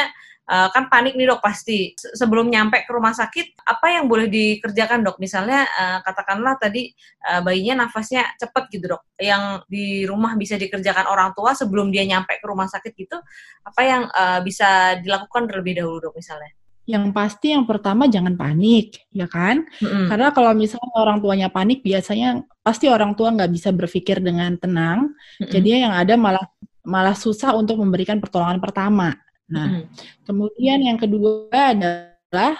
uh, 0.50 0.68
kan 0.70 0.86
panik 0.86 1.18
nih 1.18 1.26
dok 1.28 1.42
pasti 1.42 1.92
sebelum 1.98 2.48
nyampe 2.48 2.86
ke 2.86 2.90
rumah 2.90 3.12
sakit 3.12 3.66
apa 3.66 3.86
yang 3.98 4.06
boleh 4.06 4.30
dikerjakan 4.30 5.02
dok 5.02 5.18
misalnya 5.18 5.66
uh, 5.66 5.98
katakanlah 6.06 6.56
tadi 6.58 6.90
uh, 7.26 7.42
bayinya 7.42 7.86
nafasnya 7.86 8.26
cepet 8.38 8.64
gitu 8.72 8.96
dok 8.96 9.02
yang 9.18 9.62
di 9.66 10.06
rumah 10.06 10.38
bisa 10.38 10.54
dikerjakan 10.56 11.10
orang 11.10 11.34
tua 11.34 11.52
sebelum 11.52 11.90
dia 11.90 12.06
nyampe 12.06 12.38
ke 12.38 12.46
rumah 12.46 12.70
sakit 12.70 12.92
gitu 12.94 13.18
apa 13.66 13.80
yang 13.82 14.02
uh, 14.10 14.40
bisa 14.40 14.98
dilakukan 15.02 15.50
terlebih 15.50 15.82
dahulu 15.82 16.10
dok 16.10 16.14
misalnya 16.16 16.50
yang 16.86 17.10
pasti 17.10 17.50
yang 17.50 17.66
pertama 17.66 18.06
jangan 18.06 18.38
panik, 18.38 19.10
ya 19.10 19.26
kan? 19.26 19.66
Mm-hmm. 19.82 20.06
Karena 20.06 20.30
kalau 20.30 20.54
misalnya 20.54 20.94
orang 20.94 21.18
tuanya 21.18 21.50
panik, 21.50 21.82
biasanya 21.82 22.46
pasti 22.62 22.86
orang 22.86 23.18
tua 23.18 23.34
nggak 23.34 23.50
bisa 23.50 23.74
berpikir 23.74 24.22
dengan 24.22 24.54
tenang. 24.54 25.10
Mm-hmm. 25.10 25.50
Jadi 25.50 25.68
yang 25.82 25.90
ada 25.90 26.14
malah 26.14 26.46
malah 26.86 27.18
susah 27.18 27.58
untuk 27.58 27.82
memberikan 27.82 28.22
pertolongan 28.22 28.62
pertama. 28.62 29.18
Nah, 29.46 29.86
kemudian 30.26 30.82
yang 30.82 30.98
kedua 30.98 31.46
adalah 31.50 32.58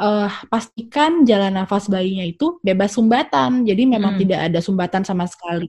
uh, 0.00 0.30
pastikan 0.48 1.28
jalan 1.28 1.52
nafas 1.60 1.92
bayinya 1.92 2.24
itu 2.24 2.56
bebas 2.64 2.96
sumbatan. 2.96 3.68
Jadi 3.68 3.82
memang 3.84 4.16
hmm. 4.16 4.20
tidak 4.24 4.40
ada 4.48 4.58
sumbatan 4.64 5.02
sama 5.04 5.28
sekali. 5.28 5.68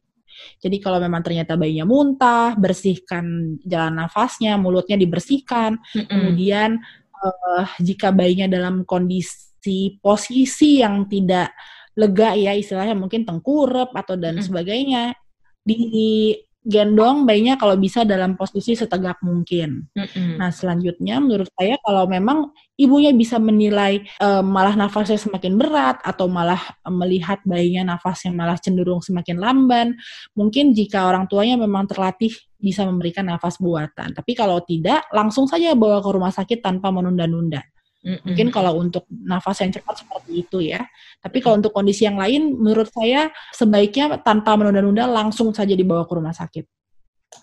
Jadi 0.60 0.82
kalau 0.82 0.98
memang 0.98 1.22
ternyata 1.22 1.54
bayinya 1.60 1.86
muntah, 1.86 2.58
bersihkan 2.58 3.58
jalan 3.64 4.08
nafasnya, 4.08 4.56
mulutnya 4.56 4.96
dibersihkan. 4.96 5.78
Hmm. 5.78 6.08
Kemudian 6.08 6.80
uh, 7.12 7.66
jika 7.84 8.16
bayinya 8.16 8.48
dalam 8.48 8.88
kondisi 8.88 10.00
posisi 10.00 10.82
yang 10.82 11.06
tidak 11.12 11.54
lega 11.94 12.34
ya 12.34 12.58
istilahnya 12.58 12.98
mungkin 12.98 13.22
tengkurap 13.22 13.94
atau 13.94 14.18
dan 14.18 14.42
hmm. 14.42 14.46
sebagainya 14.50 15.14
di 15.62 16.34
gendong 16.64 17.28
bayinya 17.28 17.60
kalau 17.60 17.76
bisa 17.76 18.08
dalam 18.08 18.40
posisi 18.40 18.74
setegak 18.74 19.20
mungkin. 19.20 19.84
Mm-hmm. 19.92 20.40
Nah 20.40 20.50
selanjutnya 20.50 21.20
menurut 21.20 21.52
saya 21.60 21.76
kalau 21.84 22.08
memang 22.08 22.56
ibunya 22.80 23.12
bisa 23.12 23.38
menilai 23.38 24.02
uh, 24.24 24.40
malah 24.40 24.74
nafasnya 24.74 25.20
semakin 25.20 25.60
berat 25.60 26.00
atau 26.02 26.32
malah 26.32 26.60
melihat 26.88 27.44
bayinya 27.44 27.96
nafasnya 27.96 28.32
malah 28.32 28.56
cenderung 28.56 29.04
semakin 29.04 29.38
lamban, 29.38 29.88
mungkin 30.34 30.72
jika 30.72 31.06
orang 31.06 31.28
tuanya 31.28 31.60
memang 31.60 31.86
terlatih 31.86 32.32
bisa 32.56 32.88
memberikan 32.88 33.28
nafas 33.28 33.60
buatan. 33.60 34.16
Tapi 34.16 34.32
kalau 34.32 34.64
tidak 34.64 35.04
langsung 35.12 35.46
saja 35.52 35.76
bawa 35.76 36.00
ke 36.00 36.10
rumah 36.16 36.32
sakit 36.32 36.64
tanpa 36.64 36.96
menunda-nunda. 36.96 37.73
Mm-hmm. 38.04 38.28
Mungkin 38.28 38.48
kalau 38.52 38.84
untuk 38.84 39.08
nafas 39.10 39.64
yang 39.64 39.72
cepat 39.72 40.04
seperti 40.04 40.32
itu 40.44 40.60
ya. 40.60 40.84
Tapi 41.24 41.40
kalau 41.40 41.56
untuk 41.56 41.72
kondisi 41.72 42.04
yang 42.04 42.20
lain, 42.20 42.52
menurut 42.60 42.92
saya 42.92 43.32
sebaiknya 43.56 44.20
tanpa 44.20 44.60
menunda-nunda 44.60 45.08
langsung 45.08 45.56
saja 45.56 45.72
dibawa 45.72 46.04
ke 46.04 46.14
rumah 46.14 46.36
sakit. 46.36 46.68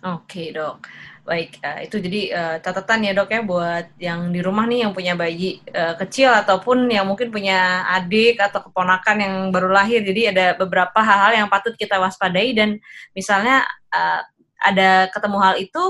Oke 0.00 0.06
okay, 0.06 0.46
dok, 0.54 0.86
baik 1.26 1.58
uh, 1.66 1.82
itu 1.82 1.98
jadi 1.98 2.20
uh, 2.30 2.56
catatan 2.62 3.10
ya 3.10 3.12
dok 3.12 3.26
ya 3.26 3.42
buat 3.42 3.86
yang 3.98 4.30
di 4.30 4.38
rumah 4.38 4.64
nih 4.64 4.86
yang 4.86 4.92
punya 4.94 5.18
bayi 5.18 5.58
uh, 5.74 5.98
kecil 5.98 6.30
ataupun 6.30 6.86
yang 6.86 7.10
mungkin 7.10 7.34
punya 7.34 7.82
adik 7.98 8.38
atau 8.38 8.62
keponakan 8.62 9.16
yang 9.18 9.34
baru 9.50 9.68
lahir. 9.74 10.06
Jadi 10.06 10.30
ada 10.30 10.54
beberapa 10.54 10.94
hal-hal 11.02 11.42
yang 11.42 11.48
patut 11.50 11.74
kita 11.74 11.98
waspadai 11.98 12.54
dan 12.54 12.78
misalnya 13.12 13.66
uh, 13.90 14.22
ada 14.60 15.08
ketemu 15.08 15.38
hal 15.40 15.54
itu, 15.56 15.84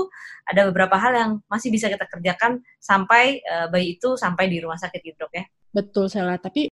ada 0.47 0.61
beberapa 0.71 0.95
hal 0.95 1.11
yang 1.13 1.31
masih 1.51 1.69
bisa 1.69 1.91
kita 1.91 2.07
kerjakan 2.07 2.63
sampai 2.79 3.43
uh, 3.43 3.67
bayi 3.67 3.99
itu 3.99 4.15
sampai 4.15 4.47
di 4.47 4.63
rumah 4.63 4.79
sakit 4.79 4.99
gitu 5.03 5.27
dok 5.27 5.31
ya. 5.35 5.43
Betul 5.71 6.07
salah, 6.07 6.39
tapi 6.39 6.71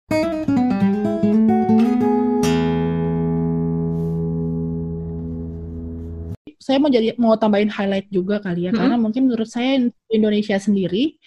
saya 6.59 6.77
mau 6.77 6.91
jadi 6.91 7.17
mau 7.17 7.33
tambahin 7.33 7.71
highlight 7.71 8.07
juga 8.13 8.37
kali 8.43 8.67
ya, 8.67 8.71
-hmm. 8.71 8.79
karena 8.79 8.95
mungkin 8.99 9.25
menurut 9.25 9.49
saya 9.49 9.89
Indonesia 10.11 10.55
sendiri, 10.61 11.17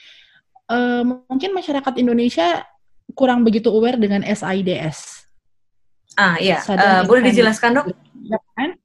uh, 0.70 1.02
mungkin 1.02 1.50
masyarakat 1.50 1.94
Indonesia 1.98 2.62
kurang 3.12 3.42
begitu 3.42 3.68
aware 3.68 3.98
dengan 3.98 4.22
SIDS. 4.22 5.26
Ah 6.14 6.36
iya, 6.36 6.60
uh, 6.60 7.02
boleh 7.08 7.32
dijelaskan 7.32 7.80
dok? 7.80 7.86
Ya 8.22 8.38
kan? 8.54 8.81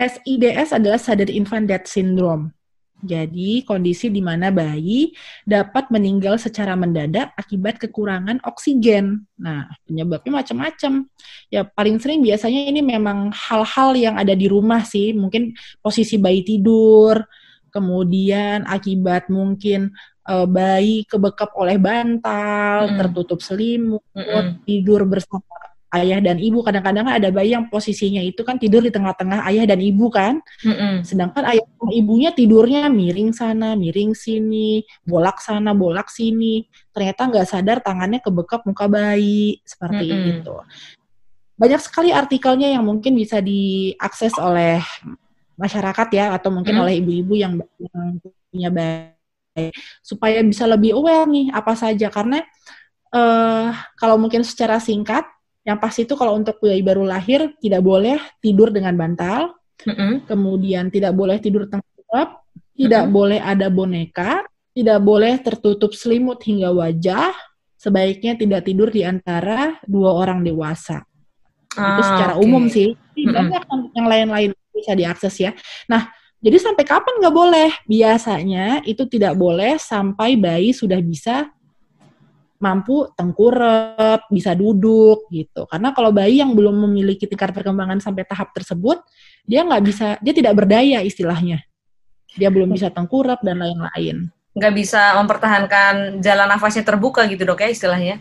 SIDS 0.00 0.72
adalah 0.72 0.96
Sudden 0.96 1.28
Infant 1.28 1.68
Death 1.68 1.84
Syndrome. 1.84 2.56
Jadi, 3.00 3.64
kondisi 3.64 4.12
di 4.12 4.20
mana 4.20 4.52
bayi 4.52 5.12
dapat 5.48 5.88
meninggal 5.88 6.36
secara 6.36 6.76
mendadak 6.76 7.32
akibat 7.32 7.80
kekurangan 7.80 8.44
oksigen. 8.44 9.24
Nah, 9.40 9.68
penyebabnya 9.88 10.44
macam-macam. 10.44 11.08
Ya, 11.48 11.64
paling 11.64 11.96
sering 11.96 12.20
biasanya 12.20 12.68
ini 12.68 12.84
memang 12.84 13.32
hal-hal 13.32 13.96
yang 13.96 14.16
ada 14.20 14.36
di 14.36 14.52
rumah 14.52 14.84
sih. 14.84 15.16
Mungkin 15.16 15.56
posisi 15.80 16.20
bayi 16.20 16.44
tidur, 16.44 17.24
kemudian 17.72 18.68
akibat 18.68 19.32
mungkin 19.32 19.96
uh, 20.28 20.44
bayi 20.44 21.08
kebekap 21.08 21.56
oleh 21.56 21.80
bantal, 21.80 22.92
mm. 22.92 22.96
tertutup 23.00 23.40
selimut, 23.40 24.04
mm 24.12 24.20
-mm. 24.20 24.44
tidur 24.68 25.08
bersama 25.08 25.69
ayah 25.90 26.18
dan 26.22 26.38
ibu. 26.38 26.62
Kadang-kadang 26.62 27.06
ada 27.10 27.28
bayi 27.34 27.54
yang 27.54 27.66
posisinya 27.66 28.22
itu 28.22 28.46
kan 28.46 28.56
tidur 28.56 28.82
di 28.82 28.94
tengah-tengah 28.94 29.42
ayah 29.50 29.64
dan 29.66 29.82
ibu 29.82 30.06
kan. 30.08 30.38
Mm-mm. 30.62 31.02
Sedangkan 31.02 31.42
ayah 31.50 31.66
dan 31.66 31.90
ibunya 31.90 32.30
tidurnya 32.30 32.86
miring 32.86 33.34
sana, 33.34 33.74
miring 33.74 34.14
sini, 34.14 34.86
bolak 35.02 35.42
sana, 35.42 35.74
bolak 35.74 36.08
sini. 36.08 36.66
Ternyata 36.94 37.30
nggak 37.30 37.46
sadar 37.46 37.78
tangannya 37.82 38.22
kebekap 38.22 38.62
muka 38.66 38.86
bayi 38.86 39.58
seperti 39.66 40.06
Mm-mm. 40.14 40.30
itu. 40.40 40.56
Banyak 41.60 41.80
sekali 41.82 42.10
artikelnya 42.14 42.72
yang 42.72 42.86
mungkin 42.86 43.12
bisa 43.18 43.42
diakses 43.44 44.32
oleh 44.40 44.80
masyarakat 45.60 46.08
ya 46.16 46.32
atau 46.32 46.48
mungkin 46.48 46.72
mm. 46.72 46.80
oleh 46.80 46.94
ibu-ibu 47.04 47.34
yang, 47.36 47.60
yang 47.76 48.16
punya 48.48 48.70
bayi 48.72 49.68
supaya 50.00 50.40
bisa 50.40 50.64
lebih 50.64 50.96
aware 50.96 51.28
nih 51.28 51.52
apa 51.52 51.76
saja 51.76 52.08
karena 52.08 52.40
uh, 53.12 53.68
kalau 54.00 54.16
mungkin 54.16 54.40
secara 54.40 54.80
singkat 54.80 55.28
yang 55.64 55.76
pasti 55.76 56.08
itu 56.08 56.16
kalau 56.16 56.36
untuk 56.40 56.56
bayi 56.60 56.80
baru 56.80 57.04
lahir 57.04 57.52
tidak 57.60 57.84
boleh 57.84 58.16
tidur 58.40 58.72
dengan 58.72 58.96
bantal, 58.96 59.54
mm-hmm. 59.84 60.24
kemudian 60.24 60.88
tidak 60.88 61.12
boleh 61.12 61.36
tidur 61.36 61.68
tengkurap, 61.68 62.44
tidak 62.72 63.04
mm-hmm. 63.04 63.16
boleh 63.16 63.38
ada 63.44 63.68
boneka, 63.68 64.44
tidak 64.72 64.98
boleh 65.04 65.36
tertutup 65.44 65.92
selimut 65.92 66.40
hingga 66.40 66.72
wajah, 66.72 67.36
sebaiknya 67.76 68.40
tidak 68.40 68.64
tidur 68.64 68.88
di 68.88 69.04
antara 69.04 69.76
dua 69.84 70.16
orang 70.16 70.40
dewasa. 70.40 71.04
Ah, 71.76 71.94
itu 71.96 72.02
secara 72.08 72.34
okay. 72.34 72.44
umum 72.44 72.64
sih. 72.72 72.96
Mm-hmm. 72.96 73.34
Banyak 73.36 73.62
yang 73.92 74.06
lain-lain 74.08 74.50
bisa 74.72 74.96
diakses 74.96 75.34
ya. 75.36 75.52
Nah, 75.92 76.08
jadi 76.40 76.56
sampai 76.56 76.88
kapan 76.88 77.20
nggak 77.20 77.36
boleh? 77.36 77.70
Biasanya 77.84 78.80
itu 78.88 79.04
tidak 79.12 79.36
boleh 79.36 79.76
sampai 79.76 80.40
bayi 80.40 80.72
sudah 80.72 80.96
bisa 81.04 81.52
mampu 82.60 83.08
tengkurap, 83.16 84.28
bisa 84.28 84.52
duduk 84.52 85.26
gitu. 85.32 85.64
Karena 85.64 85.96
kalau 85.96 86.12
bayi 86.12 86.44
yang 86.44 86.52
belum 86.52 86.86
memiliki 86.86 87.24
tingkat 87.24 87.56
perkembangan 87.56 87.98
sampai 88.04 88.28
tahap 88.28 88.52
tersebut, 88.52 89.00
dia 89.48 89.64
nggak 89.64 89.82
bisa, 89.82 90.06
dia 90.20 90.36
tidak 90.36 90.52
berdaya 90.60 91.00
istilahnya. 91.00 91.64
Dia 92.36 92.52
belum 92.52 92.70
bisa 92.70 92.92
tengkurap 92.92 93.40
dan 93.40 93.64
lain-lain. 93.64 94.28
Nggak 94.54 94.74
bisa 94.76 95.16
mempertahankan 95.18 96.20
jalan 96.20 96.46
nafasnya 96.52 96.84
terbuka 96.84 97.24
gitu 97.26 97.48
dok 97.48 97.64
ya 97.64 97.72
istilahnya? 97.72 98.20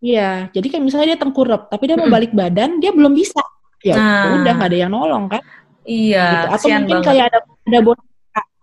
Iya, 0.00 0.52
jadi 0.52 0.66
kayak 0.66 0.84
misalnya 0.84 1.16
dia 1.16 1.20
tengkurap, 1.20 1.68
tapi 1.68 1.88
dia 1.88 1.96
mau 2.00 2.08
balik 2.08 2.32
badan, 2.32 2.80
dia 2.80 2.92
belum 2.96 3.12
bisa. 3.12 3.40
Ya 3.84 3.94
nah. 3.96 4.40
udah 4.40 4.52
nggak 4.56 4.70
ada 4.72 4.78
yang 4.78 4.92
nolong 4.92 5.28
kan? 5.28 5.44
Iya. 5.84 6.26
Gitu. 6.26 6.46
Atau 6.56 6.68
mungkin 6.72 6.96
banget. 7.00 7.06
kayak 7.12 7.24
ada 7.28 7.38
ada 7.44 7.78
boneka, 7.84 8.15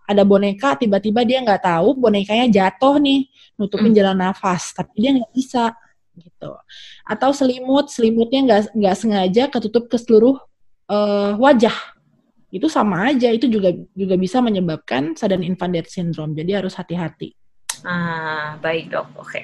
ada 0.04 0.22
boneka 0.22 0.76
tiba-tiba 0.76 1.24
dia 1.24 1.40
nggak 1.40 1.64
tahu 1.64 1.96
bonekanya 1.96 2.46
jatuh 2.48 3.00
nih 3.00 3.28
nutupin 3.56 3.92
hmm. 3.92 3.98
jalan 3.98 4.16
nafas, 4.20 4.76
tapi 4.76 4.94
dia 5.00 5.10
nggak 5.16 5.32
bisa 5.32 5.72
gitu. 6.14 6.52
Atau 7.08 7.30
selimut, 7.34 7.90
selimutnya 7.90 8.40
nggak 8.44 8.60
nggak 8.76 8.96
sengaja 8.96 9.44
ketutup 9.50 9.88
ke 9.90 9.96
seluruh 9.98 10.36
uh, 10.90 11.34
wajah. 11.40 11.74
Itu 12.54 12.70
sama 12.70 13.10
aja, 13.10 13.34
itu 13.34 13.50
juga 13.50 13.74
juga 13.98 14.14
bisa 14.14 14.38
menyebabkan 14.38 15.18
sudden 15.18 15.42
infant 15.42 15.74
death 15.74 15.90
syndrome. 15.90 16.38
Jadi 16.38 16.54
harus 16.54 16.76
hati-hati. 16.78 17.34
Ah, 17.84 18.56
baik 18.64 18.94
dok, 18.94 19.12
oke, 19.20 19.42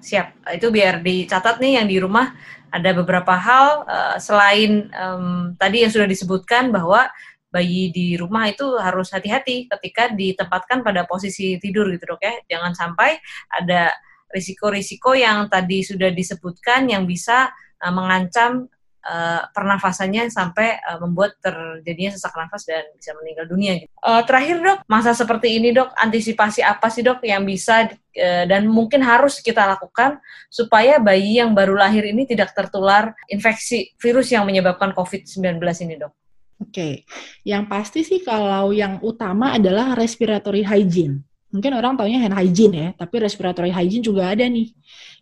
siap. 0.00 0.32
Itu 0.48 0.72
biar 0.72 1.04
dicatat 1.04 1.60
nih 1.60 1.82
yang 1.82 1.86
di 1.90 1.98
rumah 2.00 2.32
ada 2.72 2.90
beberapa 2.96 3.36
hal 3.36 3.86
uh, 3.86 4.16
selain 4.16 4.88
um, 4.90 5.52
tadi 5.54 5.84
yang 5.84 5.92
sudah 5.92 6.08
disebutkan 6.08 6.74
bahwa 6.74 7.06
bayi 7.54 7.94
di 7.94 8.18
rumah 8.18 8.50
itu 8.50 8.74
harus 8.82 9.14
hati-hati 9.14 9.70
ketika 9.70 10.10
ditempatkan 10.10 10.82
pada 10.82 11.06
posisi 11.06 11.54
tidur 11.62 11.86
gitu 11.94 12.18
dok 12.18 12.22
ya. 12.26 12.34
Jangan 12.50 12.74
sampai 12.74 13.22
ada 13.54 13.94
risiko-risiko 14.34 15.14
yang 15.14 15.46
tadi 15.46 15.86
sudah 15.86 16.10
disebutkan 16.10 16.90
yang 16.90 17.06
bisa 17.06 17.54
uh, 17.78 17.92
mengancam 17.94 18.66
uh, 19.06 19.46
pernafasannya 19.54 20.32
sampai 20.32 20.80
uh, 20.82 20.98
membuat 20.98 21.38
terjadinya 21.38 22.18
sesak 22.18 22.34
nafas 22.34 22.66
dan 22.66 22.82
bisa 22.96 23.14
meninggal 23.20 23.46
dunia. 23.46 23.78
Gitu. 23.84 23.92
Uh, 24.02 24.26
terakhir 24.26 24.58
dok, 24.58 24.78
masa 24.90 25.14
seperti 25.14 25.60
ini 25.60 25.70
dok, 25.70 25.94
antisipasi 25.94 26.64
apa 26.64 26.90
sih 26.90 27.06
dok 27.06 27.22
yang 27.22 27.46
bisa 27.46 27.86
uh, 27.94 28.44
dan 28.48 28.66
mungkin 28.66 29.04
harus 29.06 29.38
kita 29.38 29.62
lakukan 29.62 30.18
supaya 30.50 30.98
bayi 30.98 31.38
yang 31.38 31.54
baru 31.54 31.78
lahir 31.78 32.02
ini 32.02 32.26
tidak 32.26 32.56
tertular 32.56 33.14
infeksi 33.30 33.94
virus 34.02 34.32
yang 34.32 34.48
menyebabkan 34.48 34.90
COVID-19 34.96 35.62
ini 35.86 35.94
dok? 36.00 36.23
Oke, 36.62 36.70
okay. 36.70 36.94
yang 37.42 37.66
pasti 37.66 38.06
sih 38.06 38.22
kalau 38.22 38.70
yang 38.70 39.02
utama 39.02 39.58
adalah 39.58 39.98
respiratory 39.98 40.62
hygiene. 40.62 41.26
Mungkin 41.50 41.74
orang 41.74 41.98
taunya 41.98 42.22
hand 42.22 42.34
hygiene 42.34 42.74
ya, 42.74 42.88
tapi 42.94 43.22
respiratory 43.22 43.74
hygiene 43.74 44.06
juga 44.06 44.30
ada 44.30 44.46
nih. 44.46 44.70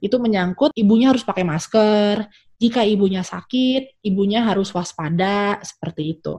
Itu 0.01 0.21
menyangkut 0.21 0.77
ibunya 0.77 1.09
harus 1.09 1.25
pakai 1.25 1.41
masker, 1.41 2.29
jika 2.61 2.85
ibunya 2.85 3.25
sakit, 3.25 4.05
ibunya 4.05 4.45
harus 4.45 4.69
waspada, 4.77 5.57
seperti 5.65 6.21
itu. 6.21 6.37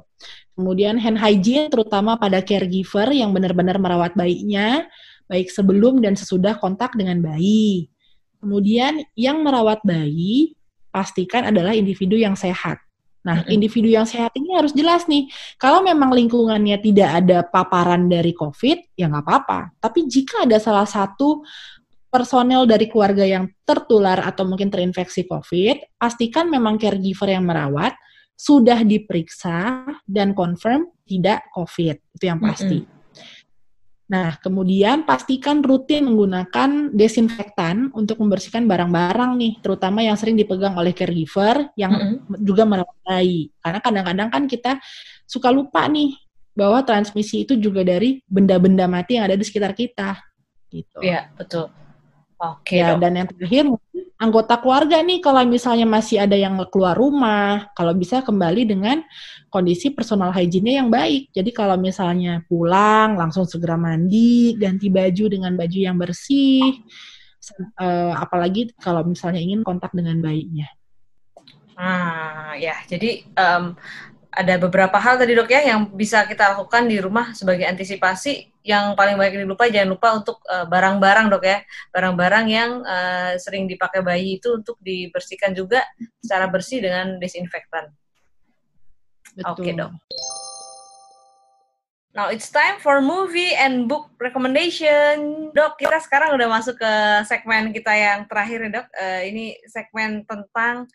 Kemudian 0.54 1.02
hand 1.02 1.17
hygiene 1.17 1.74
terutama 1.74 2.13
pada 2.22 2.46
caregiver 2.46 3.10
yang 3.17 3.34
benar-benar 3.34 3.82
merawat 3.82 4.13
bayinya, 4.13 4.86
baik 5.26 5.50
sebelum 5.50 6.06
dan 6.06 6.13
sesudah 6.13 6.62
kontak 6.62 6.94
dengan 6.94 7.17
bayi. 7.17 7.89
Kemudian 8.38 9.02
yang 9.17 9.41
merawat 9.41 9.82
bayi, 9.82 10.54
pastikan 10.94 11.50
adalah 11.50 11.74
individu 11.74 12.13
yang 12.13 12.38
sehat 12.38 12.83
Nah, 13.24 13.48
individu 13.48 13.88
yang 13.88 14.04
sehat 14.04 14.36
ini 14.36 14.52
harus 14.52 14.76
jelas 14.76 15.08
nih. 15.08 15.32
Kalau 15.56 15.80
memang 15.80 16.12
lingkungannya 16.12 16.76
tidak 16.84 17.10
ada 17.24 17.40
paparan 17.48 18.12
dari 18.12 18.36
COVID, 18.36 19.00
ya 19.00 19.08
nggak 19.08 19.24
apa-apa. 19.24 19.60
Tapi 19.80 20.06
jika 20.12 20.44
ada 20.44 20.60
salah 20.60 20.84
satu 20.84 21.40
personel 22.12 22.68
dari 22.70 22.92
keluarga 22.92 23.26
yang 23.26 23.50
tertular 23.64 24.22
atau 24.22 24.44
mungkin 24.46 24.68
terinfeksi 24.68 25.26
COVID, 25.26 25.98
pastikan 25.98 26.52
memang 26.52 26.76
caregiver 26.76 27.32
yang 27.32 27.48
merawat 27.48 27.96
sudah 28.36 28.84
diperiksa 28.84 29.88
dan 30.04 30.36
confirm 30.36 30.92
tidak 31.08 31.48
COVID. 31.56 31.96
Itu 32.20 32.24
yang 32.28 32.44
pasti. 32.44 32.84
Mm 32.84 32.86
-hmm. 32.86 32.92
Nah, 34.04 34.36
kemudian 34.44 35.08
pastikan 35.08 35.63
rutin 35.63 36.04
menggunakan 36.12 36.92
desinfektan 36.92 37.89
untuk 37.96 38.20
membersihkan 38.20 38.68
barang-barang 38.68 39.32
nih, 39.39 39.54
terutama 39.63 40.04
yang 40.04 40.20
sering 40.20 40.36
dipegang 40.36 40.76
oleh 40.76 40.92
caregiver 40.92 41.72
yang 41.80 41.92
mm 41.96 42.04
-hmm. 42.04 42.44
juga 42.44 42.68
merawat 42.68 42.98
bayi. 43.08 43.48
Karena 43.63 43.80
kadang-kadang 43.80 44.30
kan 44.30 44.44
kita 44.46 44.72
suka 45.24 45.50
lupa 45.50 45.88
nih 45.88 46.20
bahwa 46.54 46.84
transmisi 46.86 47.48
itu 47.48 47.58
juga 47.58 47.82
dari 47.82 48.22
benda-benda 48.30 48.86
mati 48.86 49.18
yang 49.18 49.26
ada 49.26 49.39
di 49.39 49.46
sekitar 49.48 49.74
kita. 49.74 50.20
Gitu. 50.70 51.00
Iya, 51.02 51.32
betul. 51.34 51.72
Oke. 52.44 52.76
Okay, 52.76 52.84
ya, 52.84 53.00
dan 53.00 53.13
yang 53.16 53.28
terakhir 53.32 53.66
anggota 54.24 54.56
keluarga 54.64 55.04
nih 55.04 55.20
kalau 55.20 55.44
misalnya 55.44 55.84
masih 55.84 56.24
ada 56.24 56.40
yang 56.40 56.56
keluar 56.72 56.96
rumah, 56.96 57.68
kalau 57.76 57.92
bisa 57.92 58.24
kembali 58.24 58.64
dengan 58.64 59.04
kondisi 59.52 59.92
personal 59.92 60.32
hygiene 60.32 60.80
yang 60.80 60.88
baik. 60.88 61.36
Jadi 61.36 61.52
kalau 61.52 61.76
misalnya 61.76 62.40
pulang 62.48 63.20
langsung 63.20 63.44
segera 63.44 63.76
mandi, 63.76 64.56
ganti 64.56 64.88
baju 64.88 65.26
dengan 65.28 65.54
baju 65.60 65.80
yang 65.80 66.00
bersih. 66.00 66.80
Uh, 67.76 68.16
apalagi 68.16 68.72
kalau 68.80 69.04
misalnya 69.04 69.44
ingin 69.44 69.68
kontak 69.68 69.92
dengan 69.92 70.24
bayinya. 70.24 70.72
Ah, 71.76 72.56
ya. 72.56 72.80
Jadi 72.88 73.28
um, 73.36 73.76
ada 74.32 74.56
beberapa 74.58 74.98
hal 74.98 75.20
tadi 75.20 75.36
dok 75.36 75.52
ya 75.52 75.76
yang 75.76 75.92
bisa 75.92 76.24
kita 76.26 76.56
lakukan 76.56 76.88
di 76.88 76.98
rumah 77.04 77.36
sebagai 77.36 77.68
antisipasi. 77.68 78.53
Yang 78.63 78.95
paling 78.95 79.15
banyak 79.19 79.43
dilupa 79.43 79.67
jangan 79.67 79.89
lupa 79.91 80.08
untuk 80.15 80.39
eh, 80.47 80.63
barang-barang 80.63 81.28
uh, 81.28 81.32
dok 81.36 81.43
ya, 81.43 81.60
barang-barang 81.91 82.45
yang 82.47 82.71
uh, 82.84 83.36
sering 83.36 83.67
dipakai 83.67 83.99
bayi 83.99 84.39
itu 84.39 84.56
untuk 84.56 84.80
dibersihkan 84.80 85.52
juga 85.52 85.84
secara 86.23 86.47
bersih 86.47 86.80
dengan 86.80 87.19
desinfektan. 87.19 87.91
Oke 89.43 89.67
okay, 89.67 89.73
dok. 89.76 89.91
Now 92.13 92.30
it's 92.30 92.54
time 92.54 92.78
for 92.78 93.02
movie 93.02 93.58
and 93.58 93.89
book 93.89 94.13
recommendation. 94.21 95.49
Dok, 95.49 95.82
kita 95.82 95.97
sekarang 95.97 96.38
udah 96.38 96.45
masuk 96.45 96.78
ke 96.78 96.93
segmen 97.26 97.73
kita 97.73 97.89
yang 97.89 98.30
terakhir 98.30 98.69
nih 98.69 98.71
dok. 98.80 98.88
Uh, 98.93 99.21
ini 99.26 99.58
segmen 99.65 100.21
tentang 100.30 100.86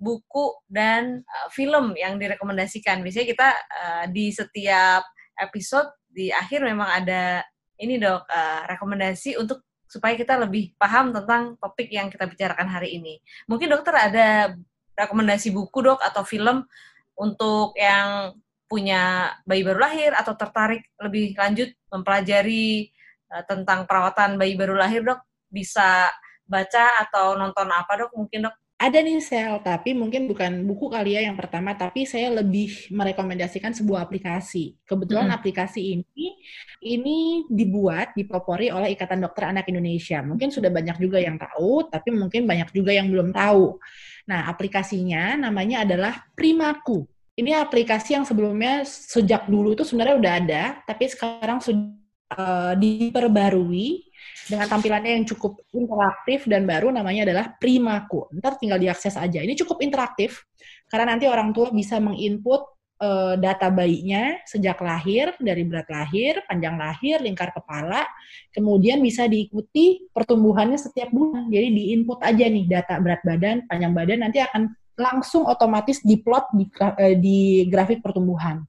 buku 0.00 0.56
dan 0.64 1.20
uh, 1.28 1.48
film 1.52 1.92
yang 2.00 2.16
direkomendasikan. 2.16 3.04
Biasanya 3.04 3.28
kita 3.28 3.48
uh, 3.52 4.04
di 4.08 4.32
setiap 4.32 5.04
episode 5.36 5.92
di 6.16 6.32
akhir 6.32 6.64
memang 6.64 6.88
ada 6.88 7.44
ini 7.76 8.00
dok 8.00 8.24
uh, 8.24 8.64
rekomendasi 8.72 9.36
untuk 9.36 9.60
supaya 9.84 10.16
kita 10.16 10.40
lebih 10.40 10.72
paham 10.80 11.12
tentang 11.12 11.60
topik 11.60 11.92
yang 11.92 12.08
kita 12.08 12.24
bicarakan 12.24 12.72
hari 12.72 12.96
ini. 12.96 13.20
Mungkin 13.46 13.68
dokter 13.68 13.92
ada 13.92 14.56
rekomendasi 14.96 15.52
buku 15.52 15.84
dok 15.84 16.00
atau 16.00 16.24
film 16.24 16.64
untuk 17.20 17.76
yang 17.76 18.32
punya 18.66 19.30
bayi 19.46 19.62
baru 19.62 19.78
lahir 19.78 20.10
atau 20.16 20.34
tertarik 20.34 20.90
lebih 20.98 21.36
lanjut 21.36 21.70
mempelajari 21.92 22.90
uh, 23.30 23.44
tentang 23.44 23.84
perawatan 23.84 24.40
bayi 24.40 24.56
baru 24.56 24.74
lahir 24.74 25.04
dok 25.04 25.20
bisa 25.52 26.10
baca 26.48 27.06
atau 27.06 27.36
nonton 27.36 27.68
apa 27.70 27.92
dok 28.00 28.10
mungkin 28.16 28.48
dok? 28.48 28.56
Ada 28.76 29.00
nih 29.00 29.24
sel, 29.24 29.56
tapi 29.64 29.96
mungkin 29.96 30.28
bukan 30.28 30.68
buku 30.68 30.92
kali 30.92 31.16
ya 31.16 31.24
yang 31.24 31.32
pertama, 31.32 31.72
tapi 31.72 32.04
saya 32.04 32.28
lebih 32.28 32.92
merekomendasikan 32.92 33.72
sebuah 33.72 34.04
aplikasi. 34.04 34.76
Kebetulan 34.84 35.32
hmm. 35.32 35.36
aplikasi 35.40 35.80
ini 35.96 36.36
ini 36.84 37.48
dibuat, 37.48 38.12
dipelopori 38.12 38.68
oleh 38.68 38.92
Ikatan 38.92 39.24
Dokter 39.24 39.48
Anak 39.48 39.72
Indonesia. 39.72 40.20
Mungkin 40.20 40.52
sudah 40.52 40.68
banyak 40.68 41.00
juga 41.00 41.16
yang 41.16 41.40
tahu, 41.40 41.88
tapi 41.88 42.12
mungkin 42.12 42.44
banyak 42.44 42.68
juga 42.76 42.92
yang 42.92 43.08
belum 43.08 43.32
tahu. 43.32 43.80
Nah, 44.28 44.44
aplikasinya 44.52 45.40
namanya 45.40 45.88
adalah 45.88 46.28
Primaku. 46.36 47.08
Ini 47.32 47.56
aplikasi 47.56 48.12
yang 48.12 48.28
sebelumnya 48.28 48.84
sejak 48.84 49.48
dulu 49.48 49.72
itu 49.72 49.88
sebenarnya 49.88 50.16
udah 50.20 50.32
ada, 50.36 50.64
tapi 50.84 51.08
sekarang 51.08 51.64
sudah 51.64 51.96
uh, 52.32 52.72
diperbarui 52.76 54.04
dengan 54.46 54.70
tampilannya 54.70 55.12
yang 55.20 55.26
cukup 55.26 55.58
interaktif 55.74 56.46
dan 56.46 56.64
baru 56.64 56.94
namanya 56.94 57.26
adalah 57.26 57.46
Primaku. 57.58 58.30
Ntar 58.38 58.58
tinggal 58.62 58.78
diakses 58.78 59.18
aja. 59.18 59.42
Ini 59.42 59.58
cukup 59.58 59.82
interaktif 59.82 60.46
karena 60.86 61.14
nanti 61.14 61.26
orang 61.26 61.50
tua 61.50 61.74
bisa 61.74 61.98
menginput 61.98 62.62
uh, 63.02 63.34
data 63.36 63.68
bayinya 63.68 64.38
sejak 64.46 64.78
lahir, 64.80 65.34
dari 65.42 65.66
berat 65.66 65.88
lahir, 65.90 66.40
panjang 66.46 66.78
lahir, 66.78 67.20
lingkar 67.20 67.50
kepala, 67.52 68.06
kemudian 68.54 69.02
bisa 69.02 69.26
diikuti 69.26 70.06
pertumbuhannya 70.14 70.78
setiap 70.78 71.10
bulan. 71.10 71.50
Jadi 71.50 71.68
diinput 71.74 72.22
aja 72.22 72.44
nih 72.46 72.64
data 72.70 73.02
berat 73.02 73.20
badan, 73.26 73.66
panjang 73.66 73.92
badan, 73.92 74.18
nanti 74.24 74.38
akan 74.40 74.72
langsung 74.96 75.44
otomatis 75.44 76.00
diplot 76.00 76.48
di, 76.56 76.64
di 77.20 77.38
grafik 77.68 78.00
pertumbuhan. 78.00 78.64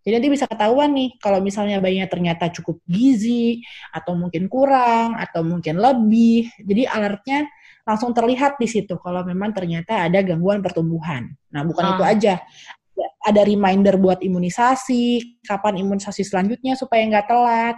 Jadi 0.00 0.12
nanti 0.16 0.28
bisa 0.32 0.48
ketahuan 0.48 0.96
nih 0.96 1.20
kalau 1.20 1.44
misalnya 1.44 1.76
bayinya 1.76 2.08
ternyata 2.08 2.48
cukup 2.48 2.80
gizi 2.88 3.60
atau 3.92 4.16
mungkin 4.16 4.48
kurang 4.48 5.12
atau 5.20 5.44
mungkin 5.44 5.76
lebih. 5.76 6.48
Jadi 6.64 6.88
alertnya 6.88 7.44
langsung 7.84 8.16
terlihat 8.16 8.56
di 8.56 8.68
situ 8.68 8.96
kalau 8.96 9.20
memang 9.28 9.52
ternyata 9.52 10.08
ada 10.08 10.24
gangguan 10.24 10.64
pertumbuhan. 10.64 11.28
Nah, 11.52 11.62
bukan 11.68 11.84
ah. 11.84 11.90
itu 11.96 12.04
aja. 12.04 12.34
Ada 13.20 13.44
reminder 13.44 14.00
buat 14.00 14.24
imunisasi, 14.24 15.40
kapan 15.44 15.84
imunisasi 15.84 16.24
selanjutnya 16.24 16.76
supaya 16.80 17.04
nggak 17.04 17.28
telat. 17.28 17.76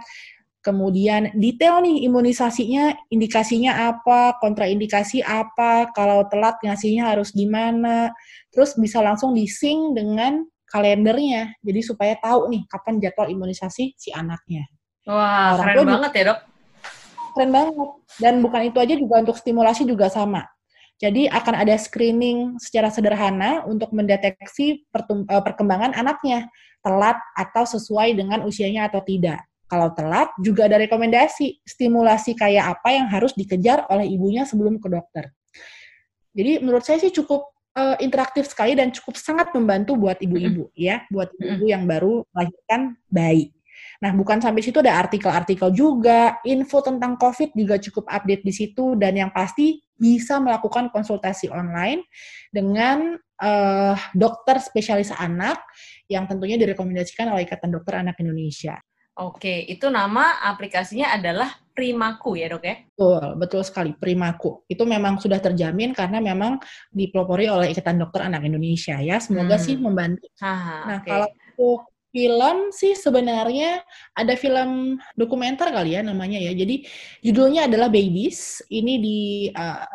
Kemudian 0.63 1.35
detail 1.35 1.83
nih 1.83 2.07
imunisasinya, 2.07 3.11
indikasinya 3.11 3.91
apa, 3.91 4.39
kontraindikasi 4.39 5.19
apa, 5.19 5.91
kalau 5.91 6.23
telat 6.31 6.55
ngasihnya 6.63 7.11
harus 7.11 7.35
gimana. 7.35 8.15
Terus 8.47 8.79
bisa 8.79 9.03
langsung 9.03 9.35
dising 9.35 9.91
dengan 9.91 10.47
kalendernya. 10.73 11.53
Jadi 11.61 11.79
supaya 11.85 12.17
tahu 12.17 12.49
nih 12.49 12.65
kapan 12.65 12.97
jadwal 12.97 13.29
imunisasi 13.29 13.93
si 13.93 14.09
anaknya. 14.09 14.65
Wah, 15.05 15.53
Orang 15.61 15.77
keren 15.77 15.85
banget 15.85 16.11
ya, 16.17 16.23
Dok. 16.33 16.39
Keren 17.37 17.51
banget. 17.53 17.89
Dan 18.17 18.33
bukan 18.41 18.61
itu 18.73 18.77
aja 18.81 18.95
juga 18.97 19.15
untuk 19.21 19.37
stimulasi 19.37 19.85
juga 19.85 20.09
sama. 20.09 20.41
Jadi 20.97 21.27
akan 21.27 21.55
ada 21.67 21.75
screening 21.75 22.57
secara 22.57 22.87
sederhana 22.87 23.61
untuk 23.67 23.91
mendeteksi 23.93 24.87
eh, 24.87 25.43
perkembangan 25.43 25.93
anaknya, 25.93 26.49
telat 26.81 27.19
atau 27.37 27.67
sesuai 27.67 28.17
dengan 28.17 28.41
usianya 28.47 28.89
atau 28.89 29.03
tidak. 29.03 29.43
Kalau 29.67 29.89
telat, 29.97 30.29
juga 30.37 30.69
ada 30.69 30.77
rekomendasi 30.77 31.65
stimulasi 31.65 32.37
kayak 32.37 32.77
apa 32.77 32.93
yang 32.93 33.09
harus 33.09 33.33
dikejar 33.33 33.89
oleh 33.89 34.05
ibunya 34.05 34.45
sebelum 34.45 34.77
ke 34.77 34.87
dokter. 34.87 35.33
Jadi 36.33 36.61
menurut 36.61 36.85
saya 36.85 37.01
sih 37.01 37.13
cukup 37.13 37.52
uh, 37.77 37.97
interaktif 38.01 38.49
sekali 38.49 38.77
dan 38.77 38.93
cukup 38.93 39.17
sangat 39.17 39.53
membantu 39.53 39.97
buat 39.97 40.17
ibu-ibu 40.21 40.69
mm 40.69 40.73
-hmm. 40.73 40.87
ya, 40.87 41.05
buat 41.09 41.29
ibu-ibu 41.37 41.65
yang 41.69 41.83
baru 41.85 42.25
melahirkan 42.33 42.97
bayi. 43.09 43.53
Nah, 44.03 44.11
bukan 44.11 44.43
sampai 44.43 44.59
situ 44.59 44.83
ada 44.83 44.99
artikel-artikel 44.99 45.71
juga, 45.71 46.37
info 46.43 46.83
tentang 46.83 47.15
COVID 47.15 47.55
juga 47.55 47.79
cukup 47.79 48.05
update 48.11 48.43
di 48.43 48.53
situ 48.53 48.99
dan 48.99 49.15
yang 49.15 49.31
pasti 49.31 49.79
bisa 49.95 50.43
melakukan 50.43 50.91
konsultasi 50.91 51.47
online 51.47 52.03
dengan 52.51 53.15
uh, 53.39 53.95
dokter 54.11 54.59
spesialis 54.59 55.15
anak 55.15 55.63
yang 56.11 56.27
tentunya 56.27 56.59
direkomendasikan 56.59 57.31
oleh 57.31 57.47
Ikatan 57.47 57.71
Dokter 57.71 58.03
Anak 58.03 58.19
Indonesia. 58.19 58.75
Oke, 59.13 59.69
itu 59.69 59.93
nama 59.93 60.41
aplikasinya 60.41 61.13
adalah 61.13 61.53
Primaku 61.73 62.37
ya 62.37 62.53
dok 62.53 62.65
ya? 62.65 62.81
Betul, 62.85 63.23
betul 63.37 63.61
sekali 63.65 63.91
Primaku. 63.97 64.65
Itu 64.69 64.85
memang 64.85 65.17
sudah 65.17 65.41
terjamin 65.41 65.93
karena 65.93 66.21
memang 66.21 66.61
dipelopori 66.89 67.49
oleh 67.49 67.73
Ikatan 67.73 67.97
Dokter 68.01 68.25
Anak 68.25 68.45
Indonesia 68.45 68.97
ya. 68.97 69.17
Semoga 69.21 69.57
hmm. 69.57 69.65
sih 69.65 69.75
membantu. 69.77 70.25
Aha, 70.41 70.77
nah 70.85 70.97
okay. 71.01 71.09
kalau 71.09 71.27
untuk 71.33 71.81
film 72.13 72.57
sih 72.69 72.93
sebenarnya 72.93 73.81
ada 74.13 74.37
film 74.37 75.01
dokumenter 75.17 75.73
kali 75.73 75.97
ya 75.97 76.01
namanya 76.05 76.37
ya. 76.37 76.53
Jadi 76.53 76.85
judulnya 77.25 77.69
adalah 77.69 77.89
Babies. 77.89 78.61
Ini 78.69 78.93
di 79.01 79.49
uh, 79.49 79.85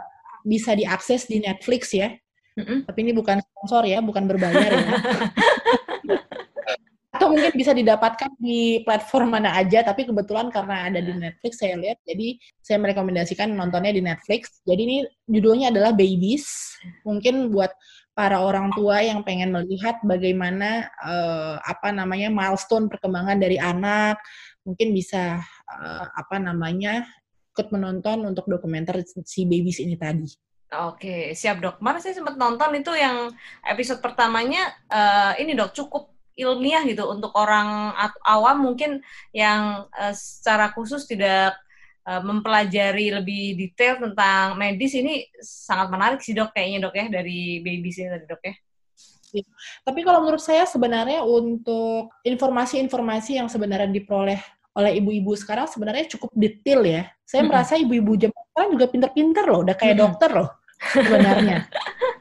bisa 0.43 0.75
diakses 0.75 1.31
di 1.31 1.43
Netflix 1.43 1.95
ya. 1.95 2.11
Mm 2.59 2.65
-hmm. 2.67 2.79
Tapi 2.91 2.99
ini 3.07 3.13
bukan 3.15 3.39
sponsor 3.39 3.87
ya, 3.87 3.99
bukan 4.03 4.27
berbayar 4.27 4.71
ya. 4.79 4.87
atau 7.19 7.35
mungkin 7.35 7.51
bisa 7.59 7.75
didapatkan 7.75 8.31
di 8.39 8.87
platform 8.87 9.35
mana 9.35 9.59
aja 9.59 9.83
tapi 9.83 10.07
kebetulan 10.07 10.55
karena 10.55 10.87
ada 10.87 11.03
di 11.03 11.11
Netflix 11.11 11.59
saya 11.59 11.75
lihat 11.75 11.99
jadi 12.07 12.39
saya 12.63 12.79
merekomendasikan 12.79 13.51
nontonnya 13.51 13.91
di 13.91 14.03
Netflix 14.07 14.63
jadi 14.63 14.79
ini 14.79 14.99
judulnya 15.27 15.75
adalah 15.75 15.91
Babies 15.91 16.79
mungkin 17.03 17.51
buat 17.51 17.75
para 18.15 18.39
orang 18.39 18.71
tua 18.75 19.03
yang 19.03 19.27
pengen 19.27 19.51
melihat 19.51 19.99
bagaimana 20.07 20.87
uh, 21.03 21.59
apa 21.63 21.91
namanya 21.91 22.31
milestone 22.31 22.87
perkembangan 22.87 23.43
dari 23.43 23.59
anak 23.59 24.23
mungkin 24.63 24.95
bisa 24.95 25.43
uh, 25.71 26.05
apa 26.15 26.39
namanya 26.39 27.03
ikut 27.55 27.75
menonton 27.75 28.23
untuk 28.23 28.47
dokumenter 28.47 29.03
si 29.27 29.43
Babies 29.43 29.83
ini 29.83 29.99
tadi. 29.99 30.31
Oke, 30.69 31.33
siap 31.33 31.59
dok. 31.65 31.81
Kemarin 31.81 31.99
saya 31.99 32.15
sempat 32.15 32.37
nonton 32.37 32.77
itu 32.77 32.93
yang 32.93 33.33
episode 33.65 33.99
pertamanya 34.05 34.69
uh, 34.93 35.33
ini 35.41 35.57
dok 35.57 35.75
cukup 35.75 36.18
ilmiah 36.39 36.87
gitu 36.87 37.03
untuk 37.11 37.35
orang 37.35 37.91
awam 38.23 38.63
mungkin 38.63 39.03
yang 39.35 39.91
uh, 39.91 40.15
secara 40.15 40.71
khusus 40.71 41.05
tidak 41.11 41.59
uh, 42.07 42.23
mempelajari 42.23 43.11
lebih 43.11 43.59
detail 43.59 43.99
tentang 43.99 44.55
medis 44.55 44.95
ini 44.95 45.27
sangat 45.43 45.91
menarik 45.91 46.23
sih 46.23 46.33
dok 46.33 46.55
kayaknya 46.55 46.87
dok 46.87 46.95
ya 46.95 47.07
dari 47.11 47.59
baby 47.61 47.91
sini 47.91 48.09
tadi 48.15 48.25
dok 48.31 48.43
ya. 48.47 48.55
Iya. 49.29 49.45
Tapi 49.85 50.01
kalau 50.07 50.25
menurut 50.25 50.41
saya 50.41 50.65
sebenarnya 50.65 51.21
untuk 51.21 52.17
informasi-informasi 52.25 53.37
yang 53.37 53.51
sebenarnya 53.53 53.93
diperoleh 53.93 54.41
oleh 54.73 54.93
ibu-ibu 55.03 55.37
sekarang 55.37 55.69
sebenarnya 55.69 56.09
cukup 56.09 56.33
detail 56.33 56.81
ya. 56.87 57.03
Saya 57.27 57.45
-hmm. 57.45 57.51
merasa 57.51 57.77
ibu-ibu 57.77 58.17
zaman 58.17 58.43
sekarang 58.55 58.71
juga 58.73 58.87
pinter-pinter 58.89 59.45
loh, 59.45 59.61
udah 59.69 59.77
kayak 59.77 60.01
-hmm. 60.01 60.05
dokter 60.07 60.31
loh 60.33 60.49
sebenarnya. 60.97 61.69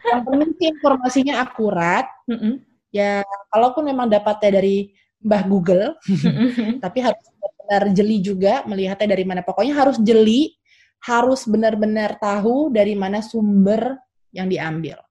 yang 0.07 0.23
penting 0.23 0.51
informasinya 0.59 1.43
akurat, 1.43 2.07
-hmm 2.27 2.66
ya 2.91 3.23
kalaupun 3.51 3.87
memang 3.87 4.07
dapatnya 4.07 4.61
dari 4.61 4.91
Mbah 5.17 5.43
Google, 5.49 5.97
tapi 6.83 6.99
harus 7.01 7.25
benar-benar 7.25 7.83
jeli 7.93 8.17
juga 8.21 8.61
melihatnya 8.69 9.17
dari 9.17 9.25
mana. 9.25 9.41
Pokoknya 9.41 9.73
harus 9.73 9.97
jeli, 9.99 10.53
harus 11.01 11.45
benar-benar 11.49 12.21
tahu 12.21 12.69
dari 12.69 12.93
mana 12.93 13.19
sumber 13.25 13.97
yang 14.29 14.47
diambil. 14.47 15.01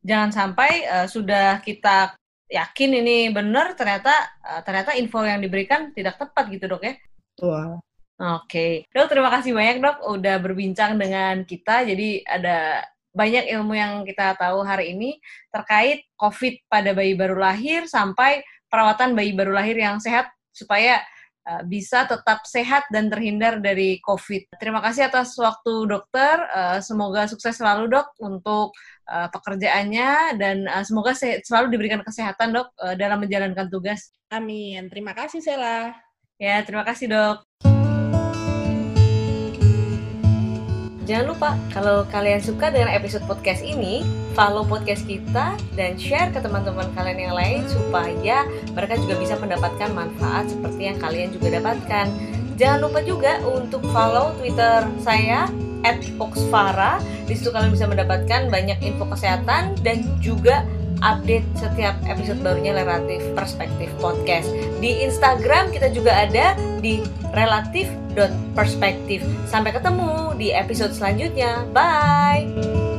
Jangan 0.00 0.30
sampai 0.32 0.86
uh, 0.88 1.06
sudah 1.10 1.60
kita 1.60 2.14
yakin 2.50 2.90
ini 3.04 3.28
benar, 3.30 3.76
ternyata 3.76 4.12
uh, 4.42 4.60
ternyata 4.64 4.96
info 4.96 5.20
yang 5.22 5.42
diberikan 5.42 5.92
tidak 5.92 6.16
tepat 6.16 6.48
gitu 6.48 6.70
dok 6.70 6.82
ya. 6.86 6.94
Betul. 7.36 7.82
Oke, 8.20 8.44
okay. 8.44 8.72
dok 8.92 9.08
terima 9.08 9.32
kasih 9.32 9.56
banyak 9.56 9.80
dok 9.80 9.98
udah 10.14 10.36
berbincang 10.44 11.00
dengan 11.00 11.42
kita. 11.42 11.88
Jadi 11.88 12.20
ada 12.22 12.84
banyak 13.10 13.50
ilmu 13.50 13.74
yang 13.74 13.92
kita 14.06 14.38
tahu 14.38 14.62
hari 14.62 14.94
ini 14.94 15.18
terkait 15.50 16.06
COVID 16.14 16.70
pada 16.70 16.94
bayi 16.94 17.18
baru 17.18 17.38
lahir 17.38 17.86
sampai 17.90 18.42
perawatan 18.70 19.18
bayi 19.18 19.34
baru 19.34 19.50
lahir 19.50 19.74
yang 19.74 19.98
sehat 19.98 20.30
supaya 20.54 21.02
uh, 21.50 21.62
bisa 21.66 22.06
tetap 22.06 22.46
sehat 22.46 22.86
dan 22.94 23.10
terhindar 23.10 23.58
dari 23.58 23.98
COVID. 24.06 24.54
Terima 24.62 24.78
kasih 24.78 25.10
atas 25.10 25.34
waktu 25.34 25.90
dokter. 25.90 26.38
Uh, 26.54 26.78
semoga 26.78 27.26
sukses 27.26 27.58
selalu 27.58 27.90
dok 27.90 28.14
untuk 28.22 28.70
uh, 29.10 29.26
pekerjaannya 29.34 30.38
dan 30.38 30.70
uh, 30.70 30.86
semoga 30.86 31.14
selalu 31.18 31.74
diberikan 31.74 32.00
kesehatan 32.06 32.54
dok 32.54 32.70
uh, 32.78 32.94
dalam 32.94 33.18
menjalankan 33.18 33.66
tugas. 33.66 34.14
Amin. 34.30 34.86
Terima 34.86 35.10
kasih 35.10 35.42
Sela. 35.42 35.90
Ya, 36.38 36.62
terima 36.62 36.86
kasih 36.86 37.10
dok. 37.10 37.49
Jangan 41.10 41.26
lupa, 41.26 41.58
kalau 41.74 42.06
kalian 42.06 42.38
suka 42.38 42.70
dengan 42.70 42.94
episode 42.94 43.26
podcast 43.26 43.66
ini, 43.66 44.06
follow 44.38 44.62
podcast 44.62 45.02
kita 45.10 45.58
dan 45.74 45.98
share 45.98 46.30
ke 46.30 46.38
teman-teman 46.38 46.86
kalian 46.94 47.18
yang 47.26 47.34
lain 47.34 47.66
supaya 47.66 48.46
mereka 48.78 48.94
juga 48.94 49.18
bisa 49.18 49.34
mendapatkan 49.42 49.90
manfaat 49.90 50.46
seperti 50.54 50.86
yang 50.86 51.02
kalian 51.02 51.34
juga 51.34 51.58
dapatkan. 51.58 52.06
Jangan 52.54 52.78
lupa 52.78 53.02
juga 53.02 53.42
untuk 53.42 53.82
follow 53.90 54.38
Twitter 54.38 54.86
saya 55.02 55.50
Oxfara. 56.22 57.02
Di 57.26 57.34
situ 57.34 57.50
kalian 57.50 57.74
bisa 57.74 57.90
mendapatkan 57.90 58.46
banyak 58.46 58.78
info 58.78 59.02
kesehatan 59.10 59.82
dan 59.82 60.06
juga 60.22 60.62
update 61.00 61.44
setiap 61.56 61.96
episode 62.08 62.40
barunya 62.44 62.72
Relatif 62.76 63.20
Perspektif 63.36 63.88
Podcast. 64.00 64.48
Di 64.80 65.04
Instagram 65.04 65.72
kita 65.72 65.92
juga 65.92 66.12
ada 66.14 66.56
di 66.80 67.04
relatif.perspektif. 67.32 69.24
Sampai 69.48 69.72
ketemu 69.76 70.36
di 70.36 70.52
episode 70.52 70.92
selanjutnya. 70.96 71.64
Bye! 71.72 72.89